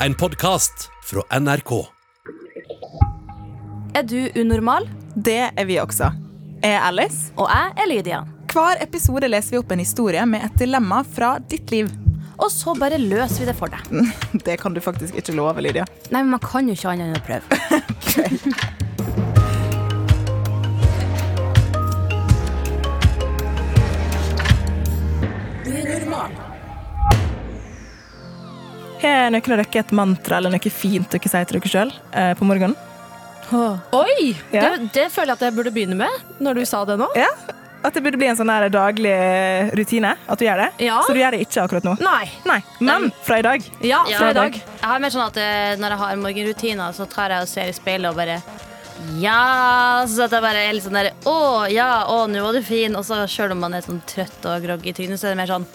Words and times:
en 0.00 0.14
podkast 0.14 0.90
fra 1.04 1.40
NRK. 1.40 1.86
Er 3.94 4.02
du 4.02 4.30
unormal? 4.40 4.88
Det 5.14 5.50
er 5.56 5.64
vi 5.64 5.78
også. 5.80 6.10
Jeg 6.62 6.74
er 6.74 6.84
Alice. 6.84 7.32
Og 7.36 7.48
jeg 7.48 7.72
er 7.76 7.88
Lydia. 7.88 8.22
Hver 8.52 8.82
episode 8.84 9.28
leser 9.28 9.56
vi 9.56 9.60
opp 9.62 9.72
en 9.72 9.80
historie 9.80 10.24
med 10.28 10.44
et 10.44 10.58
dilemma 10.60 11.02
fra 11.04 11.36
ditt 11.40 11.72
liv. 11.72 11.90
Og 12.36 12.50
så 12.52 12.76
bare 12.76 13.00
løser 13.00 13.44
vi 13.44 13.48
det 13.48 13.56
for 13.56 13.72
deg. 13.72 14.08
Det 14.46 14.58
kan 14.60 14.76
du 14.76 14.82
faktisk 14.84 15.16
ikke 15.16 15.36
love, 15.36 15.64
Lydia. 15.64 15.86
Nei, 16.10 16.20
men 16.20 16.36
man 16.36 16.44
kan 16.44 16.68
jo 16.68 16.76
ikke 16.76 16.92
annet 16.92 17.08
enn 17.08 17.20
å 17.20 17.24
prøve. 17.24 18.66
Har 29.26 29.32
noen 29.34 29.42
av 29.56 29.58
dere 29.58 29.80
et 29.82 29.92
mantra 29.96 30.36
eller 30.38 30.52
noe 30.54 30.70
fint 30.70 31.10
dere 31.10 31.30
sier 31.30 31.46
til 31.50 31.58
dere 31.58 31.70
sjøl 31.72 31.88
eh, 32.14 32.32
på 32.38 32.46
morgenen? 32.46 32.76
Oi! 33.50 34.36
Ja. 34.54 34.68
Det, 34.76 34.90
det 34.94 35.06
føler 35.10 35.32
jeg 35.32 35.38
at 35.40 35.42
jeg 35.48 35.54
burde 35.56 35.72
begynne 35.74 35.96
med, 35.98 36.20
når 36.38 36.60
du 36.60 36.66
sa 36.70 36.84
det 36.86 36.94
nå. 37.00 37.08
Ja? 37.18 37.26
At 37.82 37.96
det 37.98 38.04
burde 38.04 38.20
bli 38.22 38.28
en 38.30 38.38
sånn 38.38 38.52
daglig 38.70 39.16
rutine? 39.74 40.12
At 40.30 40.38
du 40.38 40.46
gjør 40.46 40.62
det? 40.62 40.68
Ja. 40.86 41.00
Så 41.02 41.16
du 41.16 41.18
gjør 41.18 41.34
det 41.34 41.42
ikke 41.42 41.64
akkurat 41.64 41.88
nå? 41.88 41.96
Nei. 42.06 42.22
Nei. 42.46 42.60
Men 42.78 43.08
fra 43.26 43.40
i 43.42 43.44
dag? 43.48 43.66
Ja, 43.82 44.04
Ja, 44.06 44.22
fra 44.22 44.30
i 44.30 44.38
dag. 44.38 44.60
Jeg 44.62 44.86
har 44.92 45.02
mer 45.02 45.16
sånn 45.16 45.26
at 45.26 45.42
eh, 45.42 45.74
når 45.82 45.96
jeg 45.96 46.02
har 46.04 46.22
morgenrutiner, 46.22 46.94
så 46.94 47.10
tar 47.10 47.34
jeg 47.34 47.48
og 47.48 47.50
ser 47.50 47.74
i 47.74 47.74
speilet 47.74 48.12
og 48.14 48.22
bare 48.22 48.38
ja, 49.20 50.06
så 50.08 50.24
at 50.24 50.38
jeg 50.38 50.46
bare 50.46 50.62
er 50.70 50.72
litt 50.72 50.86
sånn 50.86 50.96
der 50.96 51.10
Å, 51.28 51.66
ja, 51.68 51.90
å, 52.08 52.22
nå 52.30 52.46
var 52.46 52.54
du 52.54 52.62
fin. 52.64 52.94
Og 52.94 53.02
så 53.10 53.24
sjøl 53.26 53.58
om 53.58 53.66
man 53.66 53.74
er 53.74 53.82
sånn 53.84 53.98
trøtt 54.06 54.46
og 54.46 54.62
groggy 54.62 54.94
i 54.94 54.96
trynet, 55.02 55.18
så 55.18 55.28
er 55.28 55.34
det 55.34 55.42
mer 55.42 55.50
sånn 55.50 55.66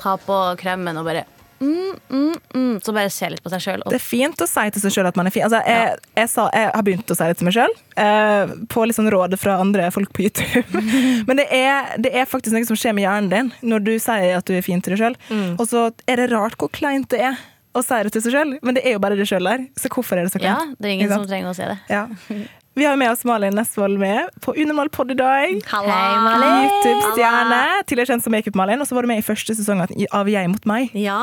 ta 0.00 0.20
på 0.20 0.36
kremen 0.60 1.00
og 1.00 1.08
bare 1.08 1.24
mm, 1.60 1.92
mm, 2.08 2.34
mm. 2.54 2.80
Så 2.84 2.94
bare 2.96 3.12
se 3.12 3.28
litt 3.32 3.42
på 3.44 3.52
seg 3.52 3.62
sjøl. 3.64 3.84
Det 3.86 3.98
er 3.98 4.04
fint 4.04 4.42
å 4.42 4.48
si 4.48 4.64
til 4.74 4.84
seg 4.84 4.94
sjøl 4.96 5.10
at 5.10 5.20
man 5.20 5.30
er 5.30 5.34
fin. 5.34 5.44
Altså, 5.46 5.60
jeg, 5.66 6.00
jeg, 6.16 6.32
sa, 6.32 6.46
jeg 6.56 6.72
har 6.74 6.86
begynt 6.86 7.12
å 7.12 7.18
si 7.18 7.28
det 7.30 7.38
til 7.40 7.48
meg 7.48 7.56
sjøl, 7.56 7.76
eh, 8.04 8.56
på 8.72 8.86
litt 8.88 8.98
sånn 8.98 9.12
råd 9.12 9.36
fra 9.40 9.58
andre 9.62 9.90
folk 9.94 10.12
på 10.16 10.26
YouTube. 10.26 10.82
Men 11.28 11.42
det 11.42 11.48
er, 11.54 11.94
det 12.02 12.14
er 12.16 12.28
faktisk 12.30 12.56
noe 12.56 12.68
som 12.68 12.80
skjer 12.80 12.96
med 12.96 13.06
hjernen 13.06 13.32
din 13.32 13.54
når 13.72 13.86
du 13.86 13.94
sier 14.02 14.40
at 14.40 14.48
du 14.48 14.56
er 14.56 14.66
fin 14.66 14.82
til 14.82 14.96
deg 14.96 15.04
sjøl. 15.04 15.18
Og 15.56 15.64
så 15.68 15.88
er 16.10 16.22
det 16.22 16.30
rart 16.34 16.58
hvor 16.60 16.72
kleint 16.74 17.10
det 17.12 17.22
er 17.30 17.40
å 17.76 17.82
si 17.86 17.98
det 18.02 18.10
til 18.14 18.24
seg 18.24 18.34
sjøl, 18.34 18.56
men 18.66 18.74
det 18.76 18.82
er 18.86 18.96
jo 18.96 19.02
bare 19.02 19.18
det 19.18 19.28
sjøl 19.30 19.46
der. 19.46 19.68
Så 19.78 19.90
hvorfor 19.92 20.18
er 20.18 20.26
det 20.26 20.32
så 20.34 20.40
Ja, 20.42 20.58
det 20.74 20.88
er 20.88 20.96
ingen 20.96 21.12
som 21.12 21.26
trenger 21.28 21.52
å 21.52 21.56
se 21.56 21.68
det. 21.70 21.78
Ja. 21.90 22.06
Vi 22.74 22.84
har 22.84 22.96
med 22.96 23.10
oss 23.10 23.24
Malin 23.24 23.54
Nesvold 23.54 23.98
med 23.98 24.28
på 24.40 24.54
Unormal 24.54 24.88
pod 24.94 25.10
i 25.10 25.14
dag. 25.14 25.48
Hei, 25.66 25.86
Malin. 26.22 26.68
YouTube-stjerne. 26.68 27.58
Tidligere 27.86 28.12
kjent 28.12 28.22
som 28.24 28.34
Makeup-Malin, 28.34 28.78
og 28.78 28.86
så 28.86 28.94
var 28.94 29.02
du 29.02 29.10
med 29.10 29.18
i 29.18 29.24
første 29.26 29.56
sesong 29.58 29.82
av 29.82 30.30
Jeg 30.30 30.50
mot 30.52 30.68
meg. 30.70 30.94
Ja, 30.94 31.16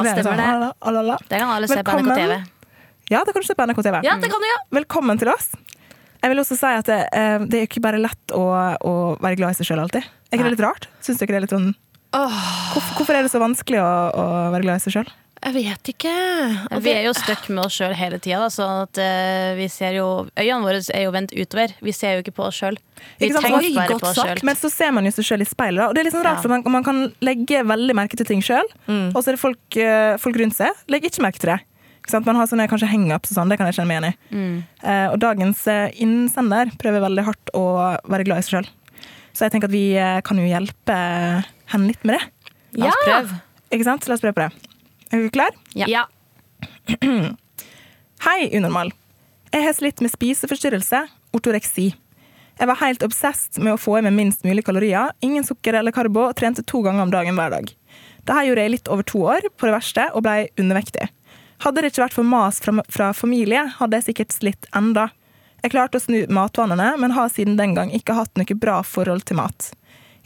er 0.00 0.08
stemmer 0.14 0.30
sånn, 0.30 0.40
det. 0.40 0.46
ala, 0.48 1.02
ala. 1.04 1.18
Det 1.28 1.42
kan 1.42 1.52
alle 1.58 1.68
se 1.68 1.82
på 1.84 1.98
NRK 2.00 2.16
TV. 2.16 2.38
Ja, 3.12 3.20
det 3.20 3.34
kan 3.36 3.44
du 3.44 3.48
se 3.50 3.56
på 3.58 3.66
NRK 3.68 3.82
TV. 3.84 4.00
Ja, 4.06 4.16
det 4.22 4.30
kan 4.32 4.40
du 4.40 4.48
gjøre. 4.48 4.64
Velkommen 4.80 5.20
til 5.20 5.28
oss. 5.34 5.50
Jeg 6.24 6.32
vil 6.32 6.40
også 6.40 6.56
si 6.56 6.72
at 6.72 6.88
det, 6.88 6.98
eh, 7.12 7.36
det 7.52 7.60
er 7.60 7.68
ikke 7.68 7.84
bare 7.84 8.00
lett 8.00 8.32
å, 8.32 8.44
å 8.80 8.94
være 9.20 9.36
glad 9.42 9.52
i 9.52 9.58
seg 9.60 9.68
sjøl 9.68 9.84
alltid. 9.84 10.08
Er 10.08 10.38
ikke 10.38 10.48
det 10.48 10.54
litt 10.56 10.64
rart? 10.64 10.88
Syns 11.04 11.20
ikke 11.20 11.36
det 11.36 11.42
er 11.42 11.44
litt 11.44 11.52
sånn 11.52 11.74
hvorfor, 12.14 12.90
hvorfor 12.96 13.18
er 13.18 13.26
det 13.26 13.32
så 13.32 13.42
vanskelig 13.42 13.80
å, 13.82 13.92
å 14.14 14.24
være 14.54 14.64
glad 14.64 14.80
i 14.80 14.84
seg 14.86 14.96
sjøl? 14.96 15.12
Jeg 15.44 15.52
vet 15.52 15.88
ikke. 15.92 16.10
Ja, 16.70 16.78
Vi 16.80 16.92
er 16.94 17.02
jo 17.04 17.12
stuck 17.16 17.48
med 17.52 17.66
oss 17.66 17.74
sjøl 17.76 17.92
hele 17.98 18.16
tida. 18.22 18.46
Sånn 18.52 18.86
at 18.86 18.96
uh, 19.00 19.50
vi 19.58 19.66
ser 19.72 19.98
jo 19.98 20.06
Øynene 20.40 20.64
våre 20.64 20.80
er 20.96 21.04
jo 21.04 21.12
vendt 21.12 21.34
utover. 21.36 21.74
Vi 21.84 21.92
ser 21.92 22.16
jo 22.16 22.24
ikke 22.24 22.32
på 22.38 22.46
oss 22.46 22.62
sjøl. 22.62 22.78
Vi 23.20 23.28
tenker 23.28 23.76
bare 23.76 23.98
på 24.00 24.08
oss 24.08 24.16
sjøl. 24.22 24.40
Men 24.48 24.56
så 24.56 24.70
ser 24.72 24.94
man 24.96 25.04
jo 25.04 25.12
seg 25.12 25.28
sjøl 25.28 25.44
i 25.44 25.48
speilet, 25.48 25.82
da. 25.82 25.90
og 25.90 25.94
det 25.96 26.00
er 26.00 26.08
litt 26.08 26.16
sånn 26.16 26.24
rart, 26.24 26.40
Ja. 26.40 26.44
for 26.46 26.54
man, 26.54 26.64
man 26.78 26.86
kan 26.86 27.02
legge 27.20 27.60
veldig 27.68 27.96
merke 27.98 28.16
til 28.16 28.28
ting 28.30 28.40
sjøl, 28.44 28.64
og 28.88 29.20
så 29.20 29.28
er 29.28 29.36
det 29.36 29.42
folk, 29.42 29.76
eh, 29.76 30.16
folk 30.22 30.40
rundt 30.40 30.56
seg 30.56 30.72
legger 30.88 31.12
ikke 31.12 31.24
merke 31.26 31.42
til 31.42 31.52
det. 31.52 31.60
Man 32.24 32.36
har 32.36 32.48
sånne 32.48 32.68
kanskje 32.68 32.88
hangups 32.88 33.32
og 33.32 33.36
sånn, 33.38 33.52
det 33.52 33.56
kan 33.60 33.68
jeg 33.68 33.76
kjenne 33.78 33.88
meg 33.92 34.00
igjen 34.00 34.10
i. 34.10 34.64
Eh, 34.84 35.06
og 35.12 35.18
dagens 35.20 35.64
innsender 36.00 36.72
prøver 36.80 37.04
veldig 37.04 37.24
hardt 37.28 37.52
å 37.56 37.64
være 38.08 38.24
glad 38.28 38.40
i 38.40 38.46
seg 38.48 38.58
sjøl. 38.58 38.68
Så 39.34 39.44
jeg 39.44 39.52
tenker 39.54 39.68
at 39.68 39.76
vi 39.76 39.86
kan 40.24 40.40
jo 40.40 40.48
hjelpe 40.48 40.98
henne 41.72 41.90
litt 41.90 42.04
med 42.04 42.16
det. 42.16 42.22
La 42.80 42.88
oss 42.92 43.02
prøve. 43.04 43.42
Ikke 43.74 43.88
sant? 43.88 44.08
La 44.08 44.16
oss 44.16 44.24
prøve 44.24 44.36
på 44.36 44.48
det. 44.48 44.73
Er 45.14 45.20
du 45.22 45.30
klar? 45.30 45.50
Ja. 45.78 45.86
Ja. 45.88 46.08
Hei, 48.26 48.56
unormal. 48.56 48.88
Jeg 49.52 49.62
har 49.62 49.76
slitt 49.76 50.00
med 50.02 50.10
spiseforstyrrelse, 50.10 51.04
ortoreksi. 51.30 51.92
Jeg 52.58 52.66
var 52.66 52.80
helt 52.80 53.04
obsessed 53.06 53.60
med 53.62 53.76
å 53.76 53.78
få 53.78 54.00
i 54.00 54.02
meg 54.02 54.16
minst 54.16 54.42
mulig 54.42 54.64
kalorier, 54.66 55.12
ingen 55.22 55.46
sukker 55.46 55.78
eller 55.78 55.94
karbo, 55.94 56.24
og 56.32 56.34
trente 56.40 56.64
to 56.66 56.82
ganger 56.82 57.06
om 57.06 57.12
dagen 57.14 57.38
hver 57.38 57.54
dag. 57.54 57.70
Dette 58.24 58.42
gjorde 58.48 58.64
jeg 58.66 58.72
litt 58.74 58.90
over 58.90 59.06
to 59.06 59.22
år, 59.36 59.46
på 59.54 59.70
det 59.70 59.76
verste, 59.76 60.08
og 60.18 60.26
ble 60.26 60.48
undervektig. 60.58 61.06
Hadde 61.62 61.84
det 61.84 61.92
ikke 61.92 62.06
vært 62.08 62.18
for 62.18 62.30
mas 62.34 62.58
fra, 62.64 62.74
fra 62.98 63.12
familie, 63.14 63.62
hadde 63.78 64.00
jeg 64.00 64.08
sikkert 64.08 64.34
slitt 64.34 64.70
enda. 64.74 65.12
Jeg 65.62 65.76
klarte 65.76 66.02
å 66.02 66.06
snu 66.08 66.24
matvanene, 66.26 66.90
men 66.98 67.14
har 67.14 67.30
siden 67.30 67.54
den 67.60 67.78
gang 67.78 67.94
ikke 67.94 68.18
hatt 68.18 68.34
noe 68.34 68.58
bra 68.66 68.80
forhold 68.82 69.30
til 69.30 69.38
mat. 69.44 69.70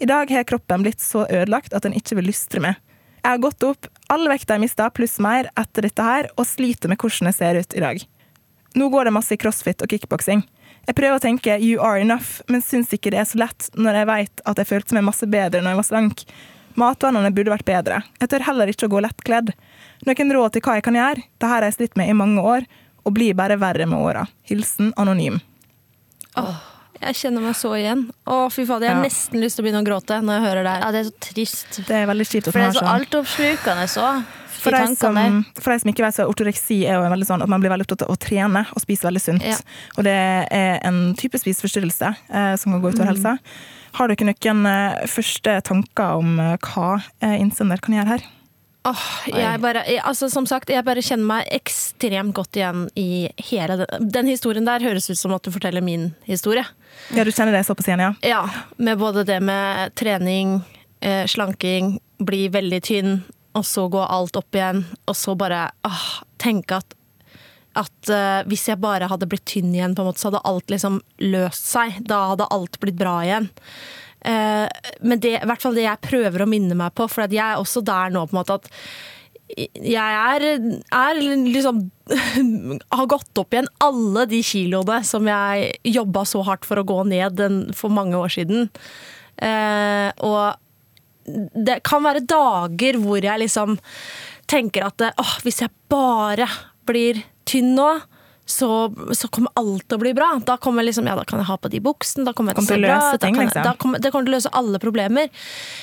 I 0.01 0.09
dag 0.09 0.33
har 0.33 0.49
kroppen 0.49 0.89
blitt 0.89 1.05
så 1.05 1.29
ødelagt 1.29 1.77
at 1.77 1.85
den 1.85 2.01
ikke 2.01 2.23
vil 2.23 2.33
lystre 2.33 2.65
med. 2.65 2.81
Jeg 3.21 3.35
har 3.35 3.45
gått 3.45 3.65
opp 3.69 3.93
all 4.13 4.29
vekta 4.31 4.57
jeg 4.57 4.65
mista, 4.67 4.89
pluss 4.91 5.19
mer, 5.23 5.51
etter 5.59 5.87
dette 5.87 6.05
her, 6.05 6.31
og 6.37 6.47
sliter 6.49 6.91
med 6.91 7.01
hvordan 7.01 7.31
jeg 7.31 7.39
ser 7.39 7.59
ut 7.61 7.77
i 7.77 7.83
dag. 7.85 8.05
Nå 8.79 8.89
går 8.93 9.09
det 9.09 9.15
masse 9.17 9.35
i 9.35 9.41
crossfit 9.41 9.83
og 9.85 9.91
kickboksing. 9.93 10.45
Jeg 10.89 10.97
prøver 10.97 11.19
å 11.19 11.21
tenke 11.21 11.59
'you 11.61 11.81
are 11.85 12.01
enough', 12.01 12.41
men 12.49 12.63
syns 12.63 12.93
ikke 12.93 13.11
det 13.11 13.21
er 13.21 13.29
så 13.29 13.39
lett 13.39 13.71
når 13.75 13.95
jeg 13.95 14.07
vet 14.07 14.41
at 14.47 14.57
jeg 14.57 14.67
følte 14.67 14.95
meg 14.95 15.05
masse 15.05 15.27
bedre 15.27 15.61
når 15.61 15.71
jeg 15.71 15.81
var 15.81 15.89
slank. 15.91 16.25
Matvanene 16.79 17.35
burde 17.35 17.51
vært 17.51 17.67
bedre. 17.67 18.03
Jeg 18.21 18.29
tør 18.29 18.47
heller 18.47 18.67
ikke 18.69 18.87
å 18.87 18.95
gå 18.95 19.01
lettkledd. 19.03 19.53
Noen 20.07 20.33
råd 20.33 20.53
til 20.53 20.63
hva 20.63 20.79
jeg 20.79 20.87
kan 20.87 20.95
gjøre? 20.95 21.25
Dette 21.27 21.51
har 21.51 21.63
jeg 21.63 21.75
slitt 21.75 21.97
med 21.97 22.09
i 22.09 22.17
mange 22.17 22.41
år, 22.41 22.65
og 23.05 23.15
blir 23.15 23.35
bare 23.35 23.59
verre 23.59 23.87
med 23.87 23.99
åra. 23.99 24.27
Hilsen 24.49 24.93
anonym. 24.97 25.41
Jeg 27.01 27.15
kjenner 27.15 27.45
meg 27.45 27.55
så 27.55 27.71
igjen. 27.79 28.07
Å, 28.27 28.39
fy 28.51 28.65
fader, 28.67 28.89
jeg 28.89 28.95
har 28.97 29.03
Ja. 29.03 29.07
nesten 29.09 29.41
lyst 29.41 29.57
til 29.59 29.65
å 29.65 29.69
begynne 29.69 29.83
å 29.85 29.87
gråte 29.87 30.19
når 30.23 30.35
jeg 30.39 30.45
hører 30.49 30.63
det 30.67 30.73
her. 30.75 30.81
Ja, 30.83 30.91
det 30.93 31.01
er 31.01 31.09
så 31.11 31.17
trist. 31.21 31.81
Det 31.87 31.97
er 32.03 32.07
veldig 32.11 32.27
kjipt 32.27 32.49
at 32.49 32.53
For 32.53 32.59
det 32.59 32.67
man 32.67 32.69
er 32.69 32.79
så 32.79 32.85
sånn. 32.85 32.95
altoppslukende 32.99 33.89
så. 33.89 34.25
For 34.59 34.75
de 34.75 34.97
som, 34.99 35.45
for 35.55 35.71
de 35.71 35.79
som 35.79 35.91
ikke 35.93 36.03
vet, 36.03 36.15
så 36.17 36.25
ortoreksi 36.27 36.81
er 36.91 36.97
jo 36.99 37.05
veldig 37.13 37.27
sånn 37.29 37.43
at 37.45 37.49
man 37.49 37.61
blir 37.63 37.71
veldig 37.71 37.87
opptatt 37.87 38.03
av 38.03 38.11
å 38.11 38.19
trene 38.19 38.65
og 38.75 38.83
spise 38.83 39.07
veldig 39.07 39.21
sunt. 39.23 39.45
Ja. 39.47 39.55
Og 39.97 40.03
det 40.03 40.17
er 40.51 40.81
en 40.83 41.15
type 41.15 41.39
spiseforstyrrelse 41.39 42.11
eh, 42.29 42.57
som 42.59 42.73
kan 42.75 42.83
gå 42.83 42.91
utover 42.91 43.13
helsa. 43.13 43.37
Har 43.95 44.09
dere 44.11 44.27
noen 44.35 44.67
eh, 44.67 45.07
første 45.07 45.61
tanker 45.63 46.19
om 46.19 46.35
eh, 46.43 46.57
hva 46.59 46.99
eh, 47.23 47.39
innsender 47.39 47.79
kan 47.79 47.95
gjøre 47.95 48.17
her? 48.19 48.27
Åh, 48.87 49.07
jeg 49.27 49.61
bare, 49.61 49.83
jeg, 49.91 50.01
altså, 50.07 50.29
som 50.31 50.47
sagt, 50.49 50.71
jeg 50.71 50.85
bare 50.87 51.03
kjenner 51.05 51.27
meg 51.29 51.49
ekstremt 51.53 52.35
godt 52.37 52.57
igjen 52.57 52.87
i 52.97 53.29
hele 53.51 53.81
den, 53.83 54.11
den 54.15 54.31
historien 54.31 54.69
der. 54.69 54.85
Høres 54.85 55.11
ut 55.11 55.19
som 55.19 55.35
at 55.35 55.45
du 55.45 55.51
forteller 55.53 55.85
min 55.85 56.13
historie. 56.29 56.65
Ja, 57.15 57.25
du 57.27 57.33
kjenner 57.33 57.57
det 57.57 57.65
såpass 57.69 57.91
igjen, 57.91 58.05
ja? 58.07 58.13
Ja, 58.25 58.43
med 58.79 59.01
både 59.03 59.27
det 59.29 59.41
med 59.45 59.97
trening, 59.99 60.61
eh, 61.01 61.27
slanking, 61.29 61.99
bli 62.23 62.47
veldig 62.55 62.81
tynn, 62.87 63.19
og 63.59 63.67
så 63.67 63.89
gå 63.91 64.01
alt 64.05 64.39
opp 64.39 64.55
igjen, 64.55 64.85
og 65.09 65.19
så 65.19 65.35
bare 65.39 65.67
ah, 65.87 66.09
tenke 66.41 66.79
at 66.79 66.95
at 67.79 68.11
eh, 68.11 68.41
hvis 68.51 68.65
jeg 68.71 68.81
bare 68.83 69.07
hadde 69.11 69.29
blitt 69.31 69.45
tynn 69.47 69.71
igjen, 69.71 69.95
på 69.95 70.03
en 70.03 70.09
måte, 70.09 70.19
så 70.19 70.33
hadde 70.33 70.43
alt 70.49 70.73
liksom 70.73 70.97
løst 71.23 71.69
seg. 71.69 72.01
Da 72.09 72.25
hadde 72.33 72.49
alt 72.55 72.79
blitt 72.83 72.99
bra 72.99 73.21
igjen. 73.23 73.47
Eh, 74.27 74.67
men 75.01 75.23
det 75.23 75.37
i 75.39 75.47
hvert 75.47 75.63
fall 75.63 75.79
det 75.79 75.87
jeg 75.87 76.07
prøver 76.09 76.43
å 76.43 76.51
minne 76.51 76.77
meg 76.79 76.95
på, 76.99 77.07
for 77.11 77.27
jeg 77.29 77.45
er 77.45 77.61
også 77.61 77.85
der 77.87 78.13
nå 78.15 78.27
på 78.27 78.35
en 78.35 78.41
måte 78.41 78.59
at 78.59 78.69
jeg 79.57 79.97
er, 79.97 80.45
er 80.93 81.19
liksom 81.25 81.79
Har 82.99 83.07
gått 83.09 83.39
opp 83.41 83.55
igjen 83.55 83.69
alle 83.81 84.27
de 84.29 84.43
kiloene 84.45 84.99
som 85.09 85.25
jeg 85.29 85.71
jobba 85.89 86.25
så 86.29 86.43
hardt 86.45 86.69
for 86.69 86.81
å 86.81 86.87
gå 86.89 86.99
ned 87.09 87.41
for 87.77 87.93
mange 87.93 88.17
år 88.17 88.33
siden. 88.33 88.69
Eh, 89.41 90.09
og 90.25 90.57
det 91.29 91.81
kan 91.87 92.05
være 92.05 92.25
dager 92.29 93.01
hvor 93.03 93.25
jeg 93.25 93.45
liksom 93.45 93.77
tenker 94.49 94.89
at 94.89 95.05
åh, 95.21 95.35
hvis 95.45 95.63
jeg 95.65 95.73
bare 95.93 96.49
blir 96.89 97.21
tynn 97.49 97.75
nå, 97.77 97.91
så, 98.49 98.69
så 99.13 99.29
kommer 99.29 99.53
alt 99.61 99.85
til 99.85 99.99
å 99.99 100.01
bli 100.01 100.15
bra. 100.17 100.31
Da 100.49 100.55
kommer 100.57 100.81
jeg 100.83 100.91
liksom, 100.91 101.09
ja, 101.11 101.17
da 101.19 101.25
kan 101.29 101.43
jeg 101.43 101.49
ha 101.51 101.57
på 101.61 101.69
de 101.73 101.81
buksene, 101.85 102.25
da 102.25 102.33
kommer 102.33 102.55
jeg 102.55 102.63
til 102.63 102.65
å 102.65 102.69
se 102.71 102.79
bra 102.81 102.95
løse 102.97 103.19
ut, 103.19 103.21
ting, 103.27 103.37
liksom. 103.37 103.67
da 103.67 103.75
kommer, 103.77 104.01
Det 104.01 104.13
kommer 104.15 104.29
til 104.29 104.33
å 104.33 104.37
løse 104.39 104.53
alle 104.57 104.81
problemer. 104.81 105.29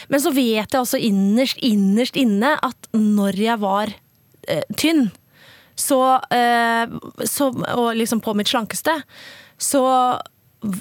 Men 0.09 0.23
så 0.23 0.31
vet 0.33 0.73
jeg 0.73 0.79
også 0.81 0.97
innerst, 1.05 1.61
innerst 1.61 2.17
inne 2.17 2.55
at 2.65 2.89
når 2.97 3.37
jeg 3.43 3.61
var 3.61 3.93
eh, 4.49 4.63
tynn, 4.81 5.11
så, 5.77 5.99
eh, 6.33 6.87
så 7.27 7.49
Og 7.75 7.89
liksom 7.99 8.21
på 8.23 8.33
mitt 8.39 8.47
slankeste, 8.49 8.95
så 9.59 9.83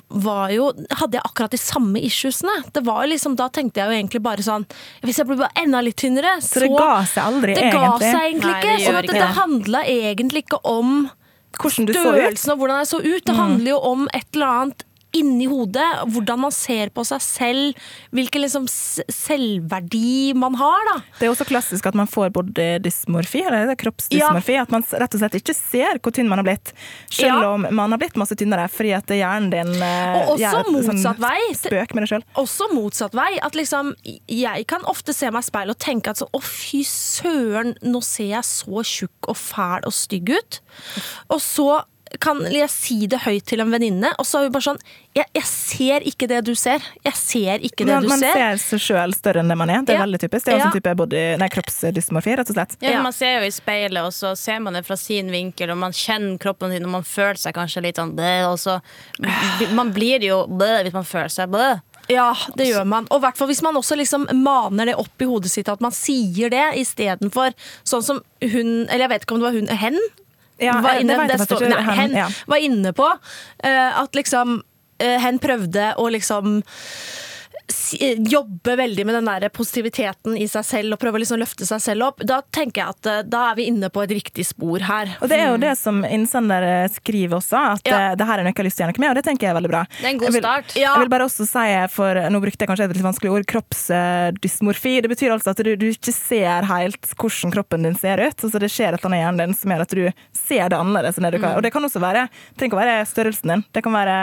var 0.08 0.52
jo, 0.54 0.70
hadde 0.96 1.18
jeg 1.18 1.24
akkurat 1.26 1.52
de 1.52 1.58
samme 1.60 2.00
issuesene. 2.00 2.54
Det 2.72 2.80
var 2.86 3.02
jo 3.04 3.10
liksom, 3.12 3.34
Da 3.36 3.50
tenkte 3.52 3.82
jeg 3.82 3.90
jo 3.90 3.96
egentlig 3.98 4.22
bare 4.24 4.44
sånn 4.46 4.64
Hvis 5.04 5.18
jeg 5.20 5.28
blir 5.28 5.42
bare 5.42 5.52
enda 5.60 5.82
litt 5.84 5.98
tynnere, 6.00 6.38
Så 6.40 6.62
det 6.62 6.70
ga 6.72 7.02
seg 7.10 7.20
aldri, 7.26 7.58
det 7.58 7.66
ga 7.74 7.82
egentlig? 7.90 8.14
seg 8.14 8.30
egentlig 8.30 8.54
Nei, 8.54 8.62
det 8.64 8.78
så 8.86 8.94
at 8.94 9.04
ikke 9.04 9.12
det, 9.12 9.20
det 9.20 9.26
det. 9.26 9.36
handla 9.42 9.82
egentlig 9.98 10.44
ikke 10.46 10.60
om 10.72 10.94
Hvordan 11.60 11.86
du 11.86 11.92
størrelsen 11.92 12.54
og 12.54 12.56
hvordan 12.60 12.82
jeg 12.82 12.90
så 12.90 12.98
ut. 12.98 13.22
Det 13.26 13.36
handler 13.36 13.70
jo 13.70 13.78
om 13.92 14.08
et 14.14 14.26
eller 14.34 14.46
annet 14.46 14.84
inni 15.16 15.46
hodet. 15.50 15.86
Hvordan 16.14 16.42
man 16.46 16.52
ser 16.54 16.90
på 16.94 17.04
seg 17.08 17.22
selv. 17.24 17.84
Hvilken 18.14 18.44
liksom 18.44 18.66
selvverdi 18.68 20.34
man 20.38 20.54
har, 20.58 20.84
da. 20.90 20.96
Det 21.18 21.28
er 21.28 21.32
også 21.32 21.46
klassisk 21.48 21.86
at 21.90 21.96
man 21.98 22.08
får 22.10 22.32
både 22.34 22.66
dysmorfi, 22.84 23.42
eller 23.46 23.72
er 23.72 23.78
kroppsdysmorfi. 23.80 24.56
At 24.60 24.72
man 24.74 24.84
rett 24.90 25.14
og 25.16 25.22
slett 25.22 25.38
ikke 25.40 25.54
ser 25.56 26.00
hvor 26.04 26.14
tynn 26.14 26.28
man 26.30 26.40
har 26.42 26.48
blitt, 26.48 26.74
selv 27.12 27.28
Ja. 27.44 27.50
om 27.54 27.66
man 27.70 27.90
har 27.94 27.98
blitt 28.02 28.16
masse 28.20 28.36
tynnere, 28.38 28.68
fordi 28.70 28.92
at 28.96 29.06
hjernen 29.14 29.50
din 29.52 29.72
eh, 29.82 30.16
Og 30.18 30.34
også 30.34 30.42
gjør 30.42 30.60
et 30.94 31.02
sånn 31.04 31.20
vei. 31.20 31.40
spøk 31.54 31.94
med 31.94 32.04
deg 32.06 32.12
sjøl. 32.12 32.26
Også 32.40 32.68
motsatt 32.74 33.14
vei. 33.14 33.38
At 33.42 33.54
liksom, 33.54 33.94
jeg 34.28 34.66
kan 34.70 34.82
ofte 34.90 35.14
se 35.14 35.30
meg 35.30 35.44
i 35.44 35.48
speilet 35.50 35.76
og 35.76 35.78
tenke 35.82 36.10
at 36.10 36.20
så, 36.20 36.28
å 36.32 36.40
fy 36.42 36.82
søren, 36.84 37.74
nå 37.82 38.02
ser 38.02 38.30
jeg 38.34 38.44
så 38.44 38.84
tjukk 38.84 39.28
og 39.28 39.36
fæl 39.36 39.84
og 39.88 39.92
stygg 39.92 40.34
ut. 40.36 40.60
Og 41.30 41.40
så 41.40 41.84
kan 42.20 42.40
jeg 42.52 42.68
si 42.70 43.06
det 43.10 43.20
høyt 43.24 43.44
til 43.48 43.60
en 43.64 43.70
venninne, 43.72 44.10
og 44.18 44.26
så 44.26 44.38
er 44.40 44.48
hun 44.48 44.52
bare 44.54 44.66
sånn 44.68 44.80
jeg, 45.14 45.26
jeg 45.36 45.44
ser 45.46 46.00
ikke 46.10 46.26
det 46.26 46.40
du 46.44 46.54
ser. 46.58 46.82
Jeg 47.04 47.14
ser 47.14 47.62
ikke 47.62 47.84
det 47.86 47.94
Man, 47.94 48.02
du 48.02 48.08
man 48.10 48.18
ser. 48.18 48.32
ser 48.34 48.56
seg 48.58 48.80
sjøl 48.82 49.12
større 49.14 49.44
enn 49.44 49.48
det 49.52 49.56
man 49.56 49.70
er. 49.70 49.82
Det 49.86 49.94
er 49.94 50.00
Ja. 50.00 50.02
veldig 50.06 50.20
typisk. 50.24 50.44
Det 50.46 50.54
er 50.54 50.58
også 50.58 50.66
en 50.72 50.74
type 50.80 50.94
body, 50.98 51.22
nei, 51.38 51.48
kroppsdysmorfi, 51.54 52.34
rett 52.40 52.50
og 52.50 52.56
slett. 52.56 52.76
Ja, 52.82 52.90
Ja. 52.96 53.02
Man 53.02 53.12
ser 53.12 53.38
jo 53.38 53.46
i 53.46 53.50
speilet, 53.54 54.02
og 54.02 54.10
så 54.12 54.36
ser 54.36 54.58
man 54.60 54.72
det 54.74 54.84
fra 54.86 54.96
sin 54.96 55.30
vinkel, 55.30 55.70
og 55.70 55.78
man 55.78 55.92
kjenner 55.92 56.38
kroppen 56.42 56.72
sin, 56.72 56.84
og 56.84 56.90
man 56.90 57.02
føler 57.06 57.38
seg 57.38 57.54
kanskje 57.54 57.82
litt 57.82 57.96
sånn 57.96 58.14
og 58.50 58.58
så 58.58 58.80
Man 59.74 59.92
blir 59.92 60.20
jo 60.22 60.46
bløh 60.50 60.82
hvis 60.82 60.92
man 60.96 61.04
føler 61.04 61.28
seg 61.30 61.48
bløh 61.50 61.80
Ja, 62.08 62.34
det 62.56 62.66
gjør 62.68 62.84
man. 62.86 63.06
Og 63.10 63.22
i 63.22 63.24
hvert 63.24 63.38
hvis 63.48 63.62
man 63.62 63.74
også 63.76 63.96
liksom 63.96 64.26
maner 64.42 64.86
det 64.90 64.94
opp 65.00 65.22
i 65.22 65.24
hodet 65.24 65.50
sitt, 65.50 65.68
at 65.68 65.80
man 65.80 65.90
sier 65.92 66.50
det 66.50 66.74
istedenfor 66.82 67.54
sånn 67.84 68.02
som 68.04 68.20
hun 68.42 68.86
Eller 68.90 69.06
jeg 69.06 69.08
vet 69.14 69.22
ikke 69.24 69.32
om 69.32 69.40
det 69.40 69.48
var 69.48 69.58
hun 69.60 69.68
Hen? 69.78 69.98
Ja, 70.62 70.80
var 70.80 71.00
inne, 71.00 71.16
det 71.26 71.34
det 71.34 71.40
faktisk 71.48 71.68
nei, 71.68 71.82
Hen, 71.82 71.98
hen 71.98 72.16
ja. 72.22 72.28
var 72.46 72.62
inne 72.62 72.92
på 72.94 73.08
Uh, 73.64 74.02
at 74.04 74.14
liksom 74.14 74.60
uh, 75.02 75.18
Hen 75.24 75.38
prøvde 75.42 75.94
å 75.98 76.08
liksom 76.12 76.60
eh, 78.00 78.18
jobbe 78.28 78.74
veldig 78.76 79.06
med 79.08 79.14
den 79.16 79.24
der 79.30 79.48
positiviteten 79.48 80.36
i 80.36 80.44
seg 80.50 80.64
selv 80.68 80.94
og 80.96 81.00
prøve 81.00 81.16
å 81.16 81.22
liksom 81.22 81.40
løfte 81.40 81.64
seg 81.66 81.80
selv 81.80 82.06
opp. 82.10 82.20
Da 82.28 82.42
tenker 82.52 82.82
jeg 82.82 82.94
at 82.94 83.28
da 83.32 83.40
er 83.50 83.56
vi 83.58 83.66
inne 83.70 83.88
på 83.90 84.02
et 84.04 84.12
riktig 84.12 84.44
spor 84.46 84.84
her. 84.84 85.14
Og 85.24 85.30
det 85.32 85.38
er 85.40 85.48
jo 85.48 85.56
det 85.62 85.72
som 85.80 86.02
innsender 86.04 86.66
skriver 86.92 87.38
også, 87.40 87.62
at 87.78 87.88
Ja. 87.88 88.02
det 88.14 88.26
her 88.28 88.38
er 88.42 88.44
noe 88.44 88.52
jeg 88.52 88.60
har 88.60 88.68
lyst 88.68 88.76
til 88.78 88.84
å 88.84 88.88
gjøre 88.88 88.98
noe 88.98 89.04
med, 89.06 89.10
og 89.14 89.16
det 89.16 89.24
tenker 89.30 89.46
jeg 89.48 89.54
er 89.54 89.58
veldig 89.60 89.72
bra. 89.72 89.82
Det 89.96 90.04
er 90.04 90.10
en 90.12 90.18
god 90.20 90.28
Jeg 90.28 90.36
vil- 90.36 90.44
start. 90.44 90.76
Ja. 90.76 90.92
Jeg 90.92 91.00
vil 91.06 91.12
bare 91.16 91.24
også 91.30 91.46
si, 91.48 91.66
for 91.94 92.14
nå 92.14 92.40
brukte 92.44 92.60
jeg 92.60 92.68
kanskje 92.68 92.84
et 92.90 92.96
litt 92.98 93.08
vanskelig 93.08 93.32
ord, 93.32 93.46
kroppsdysmorfi. 93.48 95.00
Det 95.02 95.10
betyr 95.10 95.32
altså 95.34 95.50
at 95.56 95.64
du, 95.64 95.74
du 95.76 95.88
ikke 95.90 96.12
ser 96.14 96.68
helt 96.68 97.14
hvordan 97.16 97.52
kroppen 97.54 97.82
din 97.88 97.96
ser 97.96 98.20
ut. 98.20 98.36
Altså 98.36 98.60
det 98.60 98.70
skjer 98.72 98.92
et 98.94 99.00
eller 99.00 99.08
annet 99.10 99.20
i 99.20 99.24
hjernen 99.24 99.42
din 99.46 99.56
som 99.58 99.70
gjør 99.72 99.86
at 99.88 99.96
du 99.96 100.04
ser 100.44 100.68
det 100.72 100.78
annerledes 100.78 101.18
enn 101.18 101.26
det 101.28 101.32
du 101.36 101.38
Mm. 101.38 101.44
kan. 101.48 101.56
Og 101.58 101.62
det 101.66 101.72
kan 101.72 101.82
også 101.88 102.00
være, 102.02 102.28
det 102.28 102.56
trenger 102.60 102.70
ikke 102.72 102.78
å 102.78 102.84
være 102.84 103.06
størrelsen 103.10 103.52
din. 103.54 103.64
Det 103.72 103.82
kan 103.84 103.92
være 103.96 104.16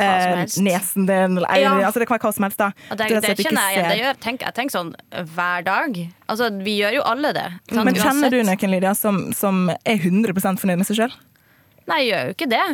eh, 0.00 0.44
nesen 0.64 1.06
din, 1.06 1.36
eller 1.36 1.58
Ja. 1.60 1.72
altså 1.86 2.00
det 2.00 2.08
kan 2.08 2.16
være 2.18 2.24
hva 2.28 2.34
som 2.34 2.44
helst. 2.44 2.58
da. 2.58 2.70
Og 2.90 2.96
det, 2.96 3.08
det, 3.10 3.36
det 3.36 3.44
kjenner 3.46 3.74
jeg 3.74 3.98
igjen. 4.00 4.16
tenk, 4.20 4.40
jeg 4.46 4.54
tenker 4.54 4.72
sånn 4.78 4.94
hver 5.34 5.64
dag. 5.64 5.98
Altså, 6.28 6.48
vi 6.64 6.78
gjør 6.80 6.94
jo 7.00 7.02
alle 7.04 7.32
det. 7.36 7.48
sant? 7.72 7.84
Men 7.84 7.94
kjenner 7.94 8.30
du 8.30 8.38
noen, 8.42 8.70
Lydia, 8.70 8.94
som, 8.94 9.32
som 9.36 9.68
er 9.70 9.96
100 9.98 10.32
fornøyd 10.56 10.78
med 10.78 10.86
seg 10.88 10.96
sjøl? 11.02 11.12
Nei, 11.90 12.04
jeg 12.06 12.10
gjør 12.12 12.24
jo 12.28 12.34
ikke 12.36 12.48
det. 12.50 12.64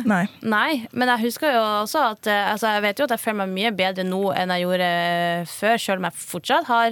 Nei. 0.45 0.87
Men 0.93 1.07
jeg 1.09 1.23
husker 1.25 1.51
jo 1.55 1.61
også 1.83 2.01
at 2.11 2.27
eh, 2.27 2.51
altså, 2.51 2.67
Jeg 2.75 2.81
vet 2.83 2.99
jo 2.99 3.05
at 3.07 3.13
jeg 3.15 3.19
føler 3.23 3.39
meg 3.47 3.55
mye 3.55 3.71
bedre 3.75 4.03
nå 4.05 4.19
enn 4.37 4.51
jeg 4.53 4.61
gjorde 4.67 4.89
eh, 4.93 5.45
før, 5.49 5.77
selv 5.81 5.97
om 6.03 6.05
jeg 6.11 6.13
fortsatt 6.27 6.67
har 6.69 6.91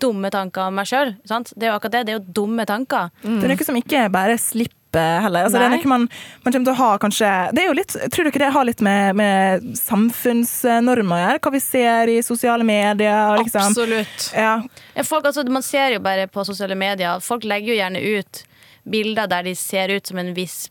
dumme 0.00 0.30
tanker 0.32 0.62
om 0.70 0.74
meg 0.80 0.86
sjøl. 0.88 1.10
Det 1.28 1.60
er 1.60 1.68
jo 1.68 1.76
akkurat 1.76 1.92
det. 1.98 2.06
Det 2.08 2.14
er 2.14 2.18
jo 2.18 2.32
dumme 2.40 2.64
tanker. 2.64 3.10
Det 3.20 3.44
er 3.44 3.52
noe 3.52 3.66
som 3.66 3.76
ikke 3.76 4.06
bare 4.14 4.38
slipper 4.40 4.78
heller. 4.98 5.44
Altså, 5.46 5.58
det 5.58 5.66
er 5.68 5.74
noe 5.76 5.90
man, 5.92 6.08
man 6.42 6.52
kommer 6.52 6.66
til 6.66 6.74
å 6.74 6.78
ha 6.80 6.90
kanskje 6.98 7.30
Det 7.54 7.62
er 7.62 7.68
jo 7.68 7.76
litt, 7.78 7.94
Tror 8.10 8.26
dere 8.26 8.42
det 8.42 8.50
har 8.56 8.66
litt 8.66 8.82
med, 8.84 9.16
med 9.20 9.70
samfunnsnormer 9.78 11.16
å 11.16 11.20
gjøre? 11.22 11.42
Hva 11.44 11.54
vi 11.54 11.62
ser 11.64 12.12
i 12.12 12.18
sosiale 12.26 12.66
medier? 12.66 13.38
Liksom. 13.40 13.70
Absolutt. 13.70 14.30
Ja. 14.34 14.58
Folk, 15.06 15.30
altså, 15.30 15.46
man 15.48 15.64
ser 15.66 15.96
jo 15.96 16.02
bare 16.04 16.26
på 16.30 16.44
sosiale 16.48 16.78
medier 16.78 17.20
folk 17.24 17.46
legger 17.46 17.74
jo 17.74 17.80
gjerne 17.80 18.04
ut 18.18 18.44
bilder 18.90 19.30
der 19.30 19.46
de 19.46 19.54
ser 19.56 19.92
ut 19.92 20.06
som 20.06 20.18
en 20.18 20.34
viss 20.34 20.70